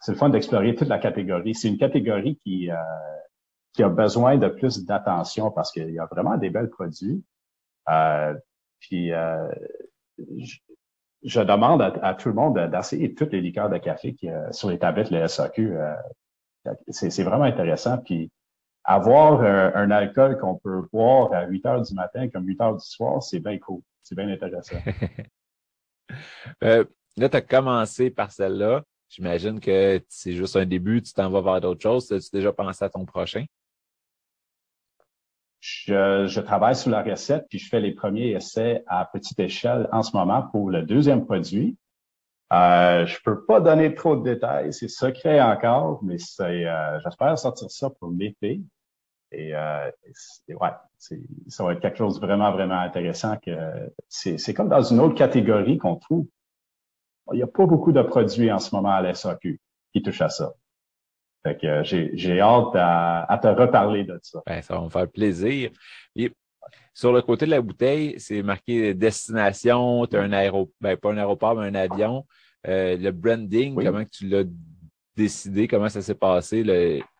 C'est 0.00 0.12
le 0.12 0.18
fun 0.18 0.30
d'explorer 0.30 0.74
toute 0.74 0.88
la 0.88 0.98
catégorie. 0.98 1.54
C'est 1.54 1.68
une 1.68 1.78
catégorie 1.78 2.38
qui, 2.44 2.70
euh, 2.70 2.76
qui 3.72 3.82
a 3.82 3.88
besoin 3.88 4.36
de 4.36 4.48
plus 4.48 4.84
d'attention 4.84 5.50
parce 5.50 5.72
qu'il 5.72 5.90
y 5.90 5.98
a 5.98 6.06
vraiment 6.06 6.36
des 6.36 6.50
belles 6.50 6.70
produits. 6.70 7.24
Euh, 7.88 8.34
puis 8.80 9.12
euh, 9.12 9.48
je, 11.22 11.40
demande 11.40 11.82
à, 11.82 12.14
tout 12.14 12.28
le 12.28 12.34
monde 12.34 12.58
d'essayer 12.70 13.14
toutes 13.14 13.32
les 13.32 13.40
liqueurs 13.40 13.70
de 13.70 13.78
café 13.78 14.14
qui, 14.14 14.28
sur 14.50 14.70
les 14.70 14.78
tablettes, 14.78 15.10
les 15.10 15.26
SAQ. 15.26 15.76
c'est 16.88 17.22
vraiment 17.22 17.44
intéressant. 17.44 17.98
Puis 17.98 18.30
avoir 18.84 19.42
un, 19.42 19.90
alcool 19.90 20.38
qu'on 20.38 20.56
peut 20.56 20.82
boire 20.92 21.32
à 21.32 21.46
8 21.46 21.66
heures 21.66 21.82
du 21.82 21.94
matin 21.94 22.28
comme 22.28 22.46
8 22.46 22.60
heures 22.60 22.76
du 22.76 22.84
soir, 22.84 23.22
c'est 23.22 23.40
bien 23.40 23.58
cool. 23.58 23.80
C'est 24.02 24.16
bien 24.16 24.28
intéressant. 24.28 24.76
euh, 26.64 26.84
là, 27.16 27.28
tu 27.28 27.36
as 27.36 27.40
commencé 27.40 28.10
par 28.10 28.32
celle-là. 28.32 28.82
J'imagine 29.08 29.60
que 29.60 30.02
c'est 30.08 30.32
juste 30.32 30.56
un 30.56 30.66
début, 30.66 31.02
tu 31.02 31.12
t'en 31.12 31.30
vas 31.30 31.40
vers 31.40 31.60
d'autres 31.60 31.82
choses. 31.82 32.10
As-tu 32.10 32.30
déjà 32.32 32.52
pensé 32.52 32.84
à 32.84 32.88
ton 32.88 33.04
prochain? 33.04 33.44
Je, 35.62 36.26
je, 36.26 36.40
travaille 36.40 36.74
sur 36.74 36.90
la 36.90 37.04
recette, 37.04 37.46
puis 37.48 37.60
je 37.60 37.68
fais 37.68 37.78
les 37.78 37.92
premiers 37.92 38.30
essais 38.30 38.82
à 38.88 39.04
petite 39.04 39.38
échelle 39.38 39.88
en 39.92 40.02
ce 40.02 40.16
moment 40.16 40.42
pour 40.50 40.68
le 40.70 40.82
deuxième 40.82 41.24
produit. 41.24 41.76
Euh, 42.52 43.06
je 43.06 43.16
peux 43.24 43.44
pas 43.44 43.60
donner 43.60 43.94
trop 43.94 44.16
de 44.16 44.24
détails, 44.24 44.72
c'est 44.72 44.88
secret 44.88 45.40
encore, 45.40 46.00
mais 46.02 46.18
c'est, 46.18 46.66
euh, 46.66 46.98
j'espère 46.98 47.38
sortir 47.38 47.70
ça 47.70 47.90
pour 47.90 48.10
l'été. 48.10 48.60
Et, 49.30 49.54
euh, 49.54 49.88
ouais, 50.48 50.70
ça 50.98 51.64
va 51.64 51.74
être 51.74 51.80
quelque 51.80 51.96
chose 51.96 52.20
de 52.20 52.26
vraiment, 52.26 52.50
vraiment 52.50 52.80
intéressant. 52.80 53.36
que 53.36 53.52
C'est 54.08 54.54
comme 54.54 54.68
dans 54.68 54.82
une 54.82 54.98
autre 54.98 55.14
catégorie 55.14 55.78
qu'on 55.78 55.94
trouve. 55.94 56.26
Il 57.32 57.36
n'y 57.36 57.42
a 57.42 57.46
pas 57.46 57.66
beaucoup 57.66 57.92
de 57.92 58.02
produits 58.02 58.50
en 58.50 58.58
ce 58.58 58.74
moment 58.74 58.96
à 58.96 59.00
la 59.00 59.14
SAQ 59.14 59.60
qui 59.92 60.02
touchent 60.02 60.22
à 60.22 60.28
ça. 60.28 60.52
Fait 61.42 61.58
que 61.60 61.82
j'ai 61.82 62.40
hâte 62.40 62.74
à, 62.74 63.38
te 63.42 63.48
reparler 63.48 64.04
de 64.04 64.18
ça. 64.22 64.40
Ben, 64.46 64.62
ça 64.62 64.76
va 64.76 64.84
me 64.84 64.88
faire 64.88 65.10
plaisir. 65.10 65.70
Et 66.14 66.30
sur 66.94 67.12
le 67.12 67.20
côté 67.22 67.46
de 67.46 67.50
la 67.50 67.60
bouteille, 67.60 68.14
c'est 68.18 68.42
marqué 68.42 68.94
destination, 68.94 70.06
tu 70.06 70.16
as 70.16 70.22
un 70.22 70.32
aéroport, 70.32 70.72
ben, 70.80 70.96
pas 70.96 71.12
un 71.12 71.18
aéroport, 71.18 71.56
mais 71.56 71.66
un 71.66 71.74
avion. 71.74 72.24
Euh, 72.68 72.96
le 72.96 73.10
branding, 73.10 73.74
comment 73.74 74.04
tu 74.04 74.28
l'as 74.28 74.44
décidé, 75.16 75.66
comment 75.66 75.88
ça 75.88 76.00
s'est 76.00 76.14
passé, 76.14 76.64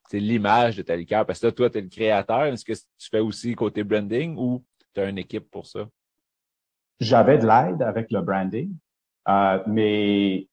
c'est 0.09 0.21
l'image 0.21 0.77
de 0.77 0.83
ta 0.83 0.95
liqueur. 0.95 1.27
Parce 1.27 1.41
que 1.41 1.47
là, 1.47 1.53
toi, 1.53 1.71
tu 1.71 1.79
es 1.79 1.81
le 1.81 1.89
créateur. 1.89 2.45
Est-ce 2.45 2.65
que 2.65 2.73
tu 2.75 3.09
fais 3.11 3.19
aussi 3.19 3.55
côté 3.55 3.83
branding 3.83 4.37
ou 4.37 4.65
tu 4.95 5.01
as 5.01 5.09
une 5.09 5.19
équipe 5.19 5.51
pour 5.51 5.67
ça? 5.67 5.89
J'avais 7.01 7.39
de 7.39 7.47
l'aide 7.47 7.83
avec 7.83 8.13
le 8.13 8.21
branding, 8.21 8.77
euh, 9.29 9.59
mais 9.67 10.47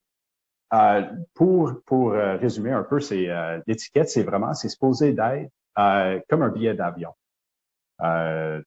euh, 0.74 1.02
pour, 1.34 1.74
pour 1.86 2.12
résumer 2.12 2.72
un 2.72 2.84
peu, 2.84 3.00
c'est 3.00 3.28
l'étiquette, 3.68 4.10
c'est 4.10 4.24
vraiment, 4.24 4.54
c'est 4.54 4.70
supposé 4.70 5.14
d'être 5.14 5.52
comme 6.30 6.44
un 6.44 6.50
billet 6.50 6.74
d'avion. 6.74 7.14
quand 8.00 8.64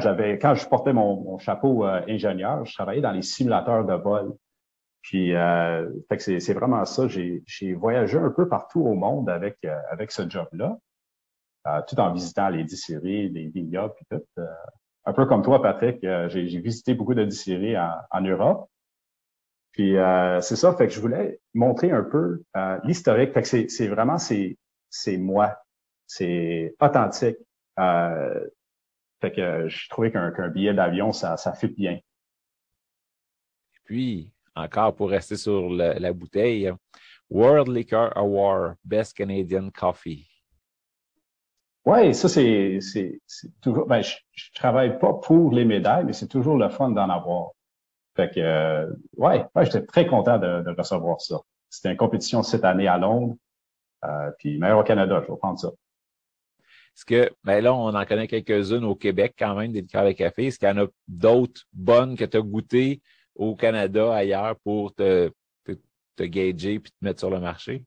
j'avais, 0.00 0.38
quand 0.38 0.54
je 0.54 0.68
portais 0.68 0.92
mon, 0.92 1.20
mon 1.20 1.38
chapeau 1.38 1.84
ingénieur, 1.84 2.64
je 2.64 2.74
travaillais 2.74 3.02
dans 3.02 3.12
les 3.12 3.22
simulateurs 3.22 3.84
de 3.84 3.94
vol. 3.94 4.34
Puis, 5.04 5.34
euh, 5.34 5.90
fait 6.08 6.16
que 6.16 6.40
c'est 6.40 6.54
vraiment 6.54 6.82
ça. 6.86 7.06
J'ai 7.08 7.74
voyagé 7.74 8.16
un 8.16 8.30
peu 8.30 8.48
partout 8.48 8.80
au 8.80 8.94
monde 8.94 9.28
avec 9.28 9.58
euh, 9.66 9.78
avec 9.90 10.10
ce 10.10 10.28
job-là, 10.28 10.78
euh, 11.66 11.82
tout 11.86 12.00
en 12.00 12.10
visitant 12.10 12.48
les 12.48 12.64
distilleries, 12.64 13.28
les 13.28 13.48
vignobles, 13.48 13.92
puis 13.96 14.06
tout. 14.10 14.24
Euh, 14.38 14.46
un 15.04 15.12
peu 15.12 15.26
comme 15.26 15.42
toi, 15.42 15.60
Patrick, 15.60 15.98
j'ai 16.00 16.60
visité 16.60 16.94
beaucoup 16.94 17.12
de 17.12 17.24
distilleries 17.24 17.76
en, 17.76 17.92
en 18.10 18.20
Europe. 18.22 18.70
Puis 19.74 19.96
c'est 20.40 20.56
ça, 20.56 20.74
fait 20.76 20.86
que 20.86 20.92
je 20.92 21.00
voulais 21.00 21.40
montrer 21.52 21.90
un 21.90 22.04
peu 22.04 22.42
l'historique. 22.84 23.32
Fait 23.32 23.42
que 23.42 23.68
c'est 23.68 23.88
vraiment 23.88 24.18
c'est 24.18 24.56
c'est 24.88 25.16
moi, 25.16 25.58
c'est 26.06 26.74
authentique. 26.80 27.38
fait 27.76 29.32
que 29.34 29.68
je 29.68 29.88
trouvais 29.90 30.12
qu'un 30.12 30.48
billet 30.48 30.74
d'avion 30.74 31.12
ça 31.12 31.36
ça 31.36 31.52
fit 31.52 31.68
bien. 31.68 31.94
Et 31.94 33.80
puis 33.84 34.30
encore 34.54 34.94
pour 34.94 35.10
rester 35.10 35.36
sur 35.36 35.68
la 35.68 36.12
bouteille, 36.12 36.72
World 37.28 37.68
Liquor 37.68 38.16
Award, 38.16 38.76
Best 38.84 39.16
Canadian 39.16 39.70
Coffee. 39.70 40.28
Oui, 41.86 42.14
ça, 42.14 42.28
c'est 42.28 42.80
toujours. 43.60 43.86
Ben, 43.86 44.00
je, 44.00 44.14
ne 44.14 44.54
travaille 44.54 44.98
pas 44.98 45.12
pour 45.14 45.52
les 45.52 45.66
médailles, 45.66 46.04
mais 46.04 46.14
c'est 46.14 46.28
toujours 46.28 46.56
le 46.56 46.70
fun 46.70 46.90
d'en 46.90 47.10
avoir. 47.10 47.50
Fait 48.16 48.32
que, 48.32 48.40
euh, 48.40 48.86
ouais, 49.16 49.44
ouais 49.54 49.64
j'étais 49.64 49.84
très 49.84 50.06
content 50.06 50.38
de, 50.38 50.74
recevoir 50.76 51.20
ça. 51.20 51.40
C'était 51.68 51.90
une 51.90 51.96
compétition 51.96 52.42
cette 52.42 52.64
année 52.64 52.86
à 52.86 52.98
Londres, 52.98 53.36
euh, 54.04 54.30
puis 54.38 54.58
meilleur 54.58 54.78
au 54.78 54.84
Canada, 54.84 55.22
je 55.26 55.32
vais 55.32 55.38
prendre 55.38 55.58
ça. 55.58 55.70
Est-ce 56.96 57.04
que, 57.04 57.30
ben 57.42 57.60
là, 57.60 57.74
on 57.74 57.92
en 57.92 58.04
connaît 58.04 58.28
quelques-unes 58.28 58.84
au 58.84 58.94
Québec 58.94 59.34
quand 59.36 59.56
même, 59.56 59.72
des 59.72 59.80
liqueurs 59.80 60.04
de 60.04 60.12
café. 60.12 60.46
Est-ce 60.46 60.60
qu'il 60.60 60.68
y 60.68 60.70
en 60.70 60.84
a 60.84 60.86
d'autres 61.08 61.62
bonnes 61.72 62.16
que 62.16 62.24
tu 62.24 62.36
as 62.36 62.40
goûtées 62.40 63.02
au 63.34 63.56
Canada, 63.56 64.14
ailleurs, 64.14 64.54
pour 64.62 64.94
te, 64.94 65.32
te, 65.64 65.72
te 66.14 66.22
gager 66.22 66.78
puis 66.78 66.92
te 66.92 67.04
mettre 67.04 67.18
sur 67.18 67.30
le 67.30 67.40
marché? 67.40 67.84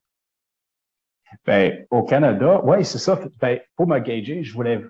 Ben, 1.46 1.86
au 1.90 2.04
Canada, 2.04 2.60
oui, 2.66 2.84
c'est 2.84 2.98
ça. 2.98 3.18
Ben, 3.40 3.62
pour 3.78 3.88
me 3.88 4.00
gager, 4.00 4.44
je 4.44 4.54
voulais 4.54 4.82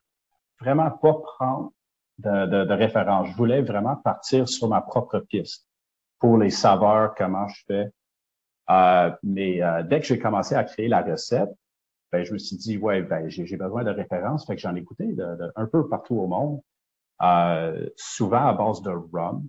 vraiment 0.60 0.90
pas 0.90 1.14
prendre 1.14 1.72
de, 2.20 2.46
de, 2.48 2.66
de, 2.66 2.74
référence. 2.74 3.30
Je 3.30 3.36
voulais 3.36 3.62
vraiment 3.62 3.96
partir 3.96 4.48
sur 4.48 4.68
ma 4.68 4.82
propre 4.82 5.20
piste 5.20 5.68
pour 6.20 6.38
les 6.38 6.50
saveurs, 6.50 7.14
comment 7.16 7.48
je 7.48 7.64
fais. 7.68 7.92
Euh, 8.70 9.12
mais 9.24 9.62
euh, 9.62 9.84
dès 9.84 10.00
que 10.00 10.06
j'ai 10.06 10.20
commencé 10.20 10.56
à 10.56 10.64
créer 10.64 10.88
la 10.88 11.02
recette, 11.02 11.50
ben, 12.12 12.24
je 12.24 12.34
me 12.34 12.38
suis 12.38 12.58
dit, 12.58 12.78
ouais, 12.78 13.02
ben, 13.02 13.30
j'ai 13.30 13.58
besoin 13.58 13.84
de 13.84 13.92
références. 13.92 14.46
Fait 14.46 14.56
que 14.56 14.62
j'en 14.62 14.76
ai 14.76 14.80
écouté 14.80 15.06
de, 15.14 15.52
un 15.56 15.66
peu 15.66 15.88
partout 15.88 16.16
au 16.16 16.28
monde, 16.28 16.62
euh, 17.22 17.90
souvent 17.96 18.48
à 18.48 18.54
base 18.54 18.82
de 18.82 18.92
rum. 18.92 19.48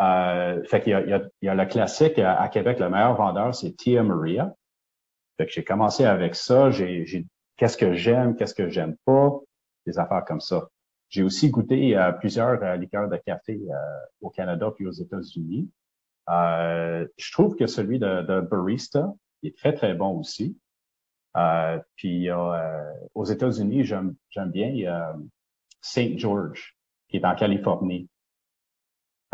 Euh, 0.00 0.62
fait 0.64 0.82
qu'il 0.82 0.92
y 0.92 0.94
a, 0.94 1.00
il 1.02 1.08
y, 1.08 1.14
a, 1.14 1.22
il 1.40 1.46
y 1.46 1.48
a 1.48 1.54
le 1.54 1.64
classique 1.64 2.18
à, 2.18 2.48
Québec, 2.48 2.78
le 2.78 2.90
meilleur 2.90 3.14
vendeur, 3.14 3.54
c'est 3.54 3.72
Tia 3.72 4.02
Maria. 4.02 4.54
Fait 5.38 5.46
que 5.46 5.52
j'ai 5.52 5.64
commencé 5.64 6.04
avec 6.04 6.34
ça. 6.34 6.70
J'ai 6.70 7.26
qu'est-ce 7.56 7.76
que 7.76 7.94
j'aime, 7.94 8.36
qu'est-ce 8.36 8.54
que 8.54 8.68
j'aime 8.68 8.96
pas, 9.04 9.38
des 9.86 9.98
affaires 9.98 10.24
comme 10.24 10.40
ça. 10.40 10.68
J'ai 11.08 11.22
aussi 11.22 11.50
goûté 11.50 11.96
euh, 11.96 12.12
plusieurs 12.12 12.62
euh, 12.62 12.76
liqueurs 12.76 13.08
de 13.08 13.16
café 13.16 13.60
euh, 13.70 13.74
au 14.20 14.30
Canada 14.30 14.72
puis 14.74 14.86
aux 14.86 14.92
États-Unis. 14.92 15.70
je 16.28 17.32
trouve 17.32 17.56
que 17.56 17.66
celui 17.66 17.98
de, 17.98 18.22
de, 18.22 18.40
Barista 18.40 19.12
est 19.42 19.56
très 19.56 19.72
très 19.72 19.94
bon 19.94 20.18
aussi. 20.18 20.58
puis 21.96 22.28
aux 23.14 23.24
États-Unis, 23.24 23.84
j'aime, 23.84 24.14
j'aime 24.30 24.50
bien 24.50 24.72
Saint 25.80 26.16
George 26.16 26.76
qui 27.08 27.18
est 27.18 27.24
en 27.24 27.34
Californie. 27.34 28.08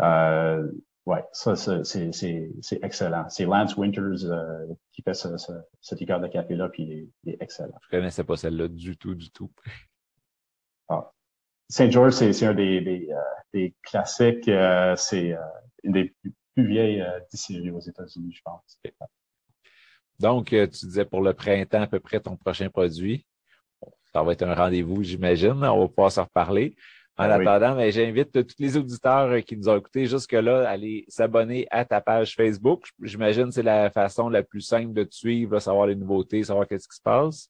Euh, 0.01 0.71
ouais, 1.05 1.23
ça, 1.31 1.55
c'est 1.55 2.51
excellent. 2.81 3.29
C'est 3.29 3.45
Lance 3.45 3.75
Winters 3.77 4.25
euh, 4.25 4.65
qui 4.91 5.01
fait 5.01 5.13
ce, 5.13 5.37
ce, 5.37 5.51
cet 5.81 6.01
écart 6.01 6.19
de 6.19 6.27
café-là, 6.27 6.69
puis 6.69 7.09
il 7.23 7.31
est, 7.31 7.41
excellent. 7.41 7.77
Je 7.83 7.97
connaissais 7.97 8.23
pas 8.23 8.37
celle-là 8.37 8.67
du 8.67 8.97
tout, 8.97 9.15
du 9.15 9.31
tout. 9.31 9.51
Ah. 10.89 11.11
Saint 11.73 11.89
George, 11.89 12.13
c'est 12.13 12.45
un 12.45 12.53
des, 12.53 12.81
des, 12.81 13.07
euh, 13.09 13.15
des 13.51 13.73
classiques. 13.81 14.47
Euh, 14.47 14.95
c'est 14.95 15.35
une 15.83 15.91
des 15.91 16.13
plus, 16.53 16.67
vieilles 16.67 17.03
distilleries 17.31 17.71
aux 17.71 17.79
États-Unis, 17.79 18.31
je 18.31 18.41
pense. 18.45 18.79
Donc, 20.19 20.49
tu 20.49 20.67
disais 20.67 21.03
pour 21.03 21.21
le 21.21 21.33
printemps 21.33 21.81
à 21.81 21.87
peu 21.87 21.99
près 21.99 22.19
ton 22.19 22.37
prochain 22.37 22.69
produit. 22.69 23.25
Ça 24.13 24.21
va 24.21 24.33
être 24.33 24.43
un 24.43 24.53
rendez-vous, 24.53 25.01
j'imagine. 25.01 25.63
On 25.63 25.79
va 25.79 25.87
pouvoir 25.87 26.11
s'en 26.11 26.25
reparler. 26.25 26.75
En 27.17 27.27
ben 27.27 27.41
attendant, 27.41 27.75
mais 27.75 27.91
j'invite 27.91 28.31
tous 28.31 28.55
les 28.59 28.77
auditeurs 28.77 29.31
euh, 29.31 29.41
qui 29.41 29.57
nous 29.57 29.67
ont 29.67 29.77
écoutés 29.77 30.05
jusque-là 30.05 30.67
à 30.67 30.71
aller 30.73 31.05
s'abonner 31.07 31.67
à 31.71 31.85
ta 31.85 32.01
page 32.01 32.35
Facebook. 32.35 32.87
J'imagine 33.01 33.45
que 33.45 33.51
c'est 33.51 33.63
la 33.63 33.89
façon 33.89 34.29
la 34.29 34.43
plus 34.43 34.61
simple 34.61 34.93
de 34.93 35.03
te 35.03 35.15
suivre, 35.15 35.59
savoir 35.59 35.87
les 35.87 35.95
nouveautés, 35.95 36.43
savoir 36.43 36.67
qu'est-ce 36.67 36.87
qui 36.87 36.95
se 36.95 37.01
passe. 37.01 37.49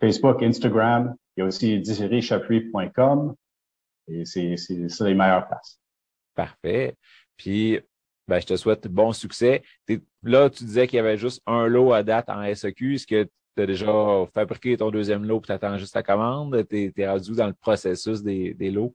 Facebook, 0.00 0.42
Instagram, 0.42 1.16
il 1.36 1.40
y 1.40 1.42
a 1.42 1.46
aussi 1.46 1.80
désiré-chapuis.com 1.80 3.34
et 4.08 4.24
c'est 4.24 4.56
les 5.00 5.14
meilleures 5.14 5.46
places. 5.46 5.80
Parfait. 6.34 6.96
Puis, 7.36 7.80
ben, 8.28 8.40
je 8.40 8.46
te 8.46 8.56
souhaite 8.56 8.86
bon 8.88 9.12
succès. 9.12 9.62
Là, 10.22 10.50
tu 10.50 10.64
disais 10.64 10.86
qu'il 10.86 10.96
y 10.96 11.00
avait 11.00 11.16
juste 11.16 11.42
un 11.46 11.66
lot 11.66 11.92
à 11.92 12.02
date 12.02 12.28
en 12.28 12.54
SEQ. 12.54 12.94
Est-ce 12.94 13.06
que 13.06 13.28
tu 13.56 13.62
as 13.62 13.66
déjà 13.66 13.92
fabriqué 14.32 14.76
ton 14.76 14.90
deuxième 14.90 15.24
lot 15.24 15.38
et 15.38 15.46
tu 15.46 15.52
attends 15.52 15.78
juste 15.78 15.94
ta 15.94 16.02
commande? 16.02 16.66
Tu 16.68 16.92
es, 16.96 17.08
rendu 17.08 17.32
dans 17.32 17.46
le 17.46 17.54
processus 17.54 18.22
des, 18.22 18.54
des 18.54 18.70
lots? 18.70 18.94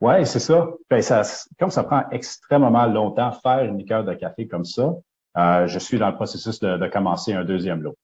Oui, 0.00 0.26
c'est 0.26 0.40
ça. 0.40 0.68
Ben, 0.90 1.00
ça. 1.00 1.22
Comme 1.58 1.70
ça 1.70 1.84
prend 1.84 2.08
extrêmement 2.10 2.86
longtemps 2.86 3.30
faire 3.30 3.64
une 3.64 3.78
liqueur 3.78 4.04
de 4.04 4.14
café 4.14 4.48
comme 4.48 4.64
ça, 4.64 4.92
euh, 5.38 5.66
je 5.68 5.78
suis 5.78 5.98
dans 5.98 6.08
le 6.08 6.14
processus 6.16 6.58
de, 6.58 6.88
commencer 6.88 7.32
un 7.32 7.44
deuxième 7.44 7.82
lot. 7.82 7.96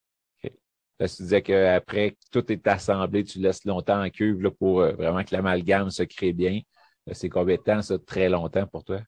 Là, 0.99 1.09
tu 1.09 1.23
disais 1.23 1.43
qu'après 1.43 2.17
tout 2.33 2.51
est 2.51 2.67
assemblé, 2.67 3.25
tu 3.25 3.39
laisses 3.39 3.65
longtemps 3.65 4.03
en 4.03 4.11
cuve 4.11 4.43
là, 4.43 4.51
pour 4.51 4.81
euh, 4.81 4.93
vraiment 4.93 5.23
que 5.23 5.35
l'amalgame 5.35 5.91
se 5.91 6.03
crée 6.03 6.33
bien. 6.33 6.61
Euh, 7.09 7.13
c'est 7.15 7.29
combien 7.29 7.57
de 7.57 7.63
temps, 7.63 7.83
ça, 7.83 7.99
très 7.99 8.29
longtemps 8.29 8.67
pour 8.67 8.85
toi? 8.85 9.01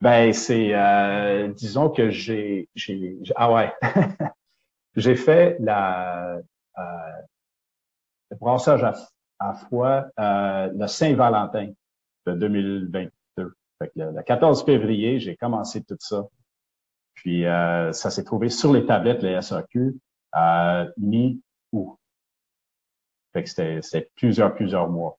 Ben, 0.00 0.32
c'est, 0.32 0.74
euh, 0.74 1.48
disons 1.48 1.88
que 1.88 2.10
j'ai, 2.10 2.68
j'ai, 2.74 3.16
ah 3.34 3.52
ouais, 3.52 3.72
j'ai 4.96 5.14
fait 5.14 5.56
la, 5.60 6.36
euh, 6.78 6.82
le 8.30 8.36
brassage 8.36 8.84
à, 8.84 8.94
à 9.38 9.54
foi 9.54 10.06
euh, 10.18 10.70
le 10.76 10.86
Saint-Valentin 10.86 11.72
de 12.26 12.32
2022. 12.32 13.10
Fait 13.78 13.88
que 13.88 13.92
le, 13.96 14.22
14 14.22 14.64
février, 14.64 15.18
j'ai 15.18 15.36
commencé 15.36 15.82
tout 15.82 15.96
ça. 15.98 16.26
Puis 17.14 17.46
euh, 17.46 17.92
ça 17.92 18.10
s'est 18.10 18.24
trouvé 18.24 18.48
sur 18.48 18.72
les 18.72 18.84
tablettes, 18.84 19.22
les 19.22 19.40
SAQ, 19.40 19.94
euh, 20.36 20.90
mi-août. 20.96 21.98
Fait 23.32 23.42
que 23.42 23.48
c'était 23.82 24.10
plusieurs, 24.14 24.54
plusieurs 24.54 24.88
mois. 24.88 25.18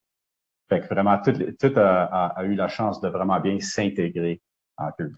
Fait 0.70 0.82
que 0.82 0.88
vraiment, 0.88 1.22
tout, 1.22 1.32
tout 1.32 1.74
a, 1.80 2.28
a, 2.28 2.44
eu 2.44 2.56
la 2.56 2.68
chance 2.68 3.00
de 3.00 3.08
vraiment 3.08 3.40
bien 3.40 3.60
s'intégrer 3.60 4.42
en 4.78 4.92
cuve. 4.92 5.16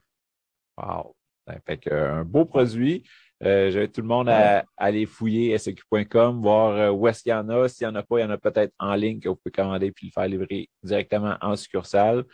Wow! 0.77 1.15
Ben, 1.47 1.59
fait 1.65 1.77
que, 1.77 1.93
un 1.93 2.23
beau 2.23 2.45
produit. 2.45 3.03
Euh, 3.43 3.71
J'invite 3.71 3.93
tout 3.93 4.01
le 4.01 4.07
monde 4.07 4.29
à, 4.29 4.65
aller 4.77 5.05
fouiller 5.05 5.57
SQ.com, 5.57 6.41
voir 6.41 6.75
euh, 6.75 6.91
où 6.91 7.07
est-ce 7.07 7.23
qu'il 7.23 7.31
y 7.31 7.33
en 7.33 7.47
a. 7.49 7.67
S'il 7.67 7.87
n'y 7.87 7.93
en 7.93 7.95
a 7.95 8.03
pas, 8.03 8.19
il 8.19 8.21
y 8.21 8.25
en 8.25 8.29
a 8.29 8.37
peut-être 8.37 8.73
en 8.77 8.93
ligne 8.95 9.19
que 9.19 9.29
vous 9.29 9.35
pouvez 9.35 9.51
commander 9.51 9.91
puis 9.91 10.07
le 10.07 10.11
faire 10.11 10.27
livrer 10.27 10.69
directement 10.83 11.37
en 11.41 11.55
succursale. 11.55 12.25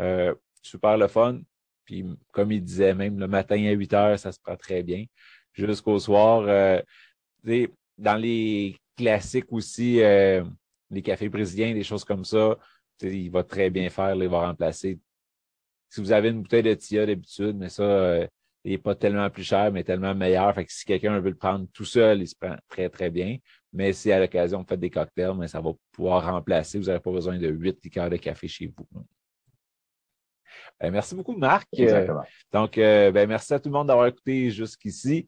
Euh, 0.00 0.34
super 0.62 0.96
le 0.96 1.06
fun. 1.06 1.40
Puis, 1.84 2.04
comme 2.32 2.50
il 2.50 2.64
disait, 2.64 2.94
même 2.94 3.18
le 3.18 3.28
matin 3.28 3.56
à 3.66 3.72
8 3.72 3.92
heures, 3.92 4.18
ça 4.18 4.32
se 4.32 4.40
prend 4.40 4.56
très 4.56 4.82
bien. 4.82 5.04
Jusqu'au 5.52 5.98
soir. 5.98 6.44
Euh, 6.48 6.80
dans 7.98 8.16
les 8.16 8.76
classiques 8.96 9.52
aussi, 9.52 10.00
euh, 10.02 10.44
les 10.90 11.02
cafés 11.02 11.28
brésiliens, 11.28 11.74
des 11.74 11.84
choses 11.84 12.04
comme 12.04 12.24
ça, 12.24 12.56
il 13.02 13.30
va 13.30 13.42
très 13.42 13.70
bien 13.70 13.90
faire, 13.90 14.14
il 14.14 14.28
va 14.28 14.46
remplacer. 14.46 14.98
Si 15.90 16.00
vous 16.00 16.12
avez 16.12 16.30
une 16.30 16.42
bouteille 16.42 16.62
de 16.62 16.74
Tia 16.74 17.06
d'habitude, 17.06 17.56
mais 17.56 17.68
ça, 17.68 18.26
il 18.64 18.72
n'est 18.72 18.78
pas 18.78 18.94
tellement 18.94 19.28
plus 19.30 19.44
cher, 19.44 19.70
mais 19.70 19.84
tellement 19.84 20.14
meilleur. 20.14 20.54
Fait 20.54 20.64
que 20.64 20.72
si 20.72 20.84
quelqu'un 20.84 21.20
veut 21.20 21.30
le 21.30 21.36
prendre 21.36 21.66
tout 21.72 21.84
seul, 21.84 22.22
il 22.22 22.26
se 22.26 22.34
prend 22.34 22.56
très, 22.68 22.88
très 22.88 23.10
bien. 23.10 23.36
Mais 23.72 23.92
si 23.92 24.10
à 24.10 24.18
l'occasion, 24.18 24.60
vous 24.60 24.66
faites 24.66 24.80
des 24.80 24.90
cocktails, 24.90 25.34
mais 25.36 25.48
ça 25.48 25.60
va 25.60 25.72
pouvoir 25.92 26.24
remplacer. 26.24 26.78
Vous 26.78 26.86
n'avez 26.86 27.00
pas 27.00 27.10
besoin 27.10 27.38
de 27.38 27.48
huit 27.48 27.78
liqueurs 27.84 28.08
de 28.08 28.16
café 28.16 28.48
chez 28.48 28.72
vous. 28.74 28.86
Ben, 30.80 30.90
merci 30.90 31.14
beaucoup, 31.14 31.36
Marc. 31.36 31.68
Exactement. 31.72 32.24
donc, 32.52 32.78
euh, 32.78 33.10
ben, 33.12 33.28
merci 33.28 33.52
à 33.52 33.60
tout 33.60 33.68
le 33.68 33.74
monde 33.74 33.88
d'avoir 33.88 34.06
écouté 34.06 34.50
jusqu'ici. 34.50 35.26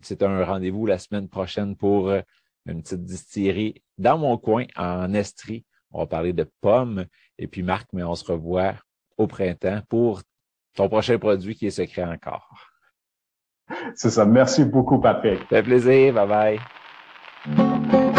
C'est 0.00 0.22
un 0.22 0.44
rendez-vous 0.44 0.86
la 0.86 0.98
semaine 0.98 1.28
prochaine 1.28 1.76
pour 1.76 2.08
euh, 2.08 2.20
une 2.66 2.82
petite 2.82 3.04
distillerie 3.04 3.82
dans 3.96 4.18
mon 4.18 4.36
coin, 4.38 4.64
en 4.76 5.12
Estrie. 5.14 5.64
On 5.90 6.00
va 6.00 6.06
parler 6.06 6.32
de 6.32 6.48
pommes. 6.60 7.06
Et 7.38 7.46
puis, 7.46 7.62
Marc, 7.62 7.88
mais 7.92 8.02
on 8.02 8.14
se 8.14 8.30
revoit 8.30 8.74
au 9.16 9.26
printemps 9.26 9.80
pour 9.88 10.22
ton 10.74 10.88
prochain 10.88 11.18
produit 11.18 11.54
qui 11.54 11.66
est 11.66 11.70
secret 11.70 12.04
encore. 12.04 12.68
C'est 13.94 14.10
ça. 14.10 14.24
Merci 14.24 14.64
beaucoup, 14.64 14.98
Patrick. 15.00 15.40
Ça 15.40 15.56
fait 15.56 15.62
plaisir. 15.62 16.14
Bye 16.14 16.58
bye. 17.46 18.18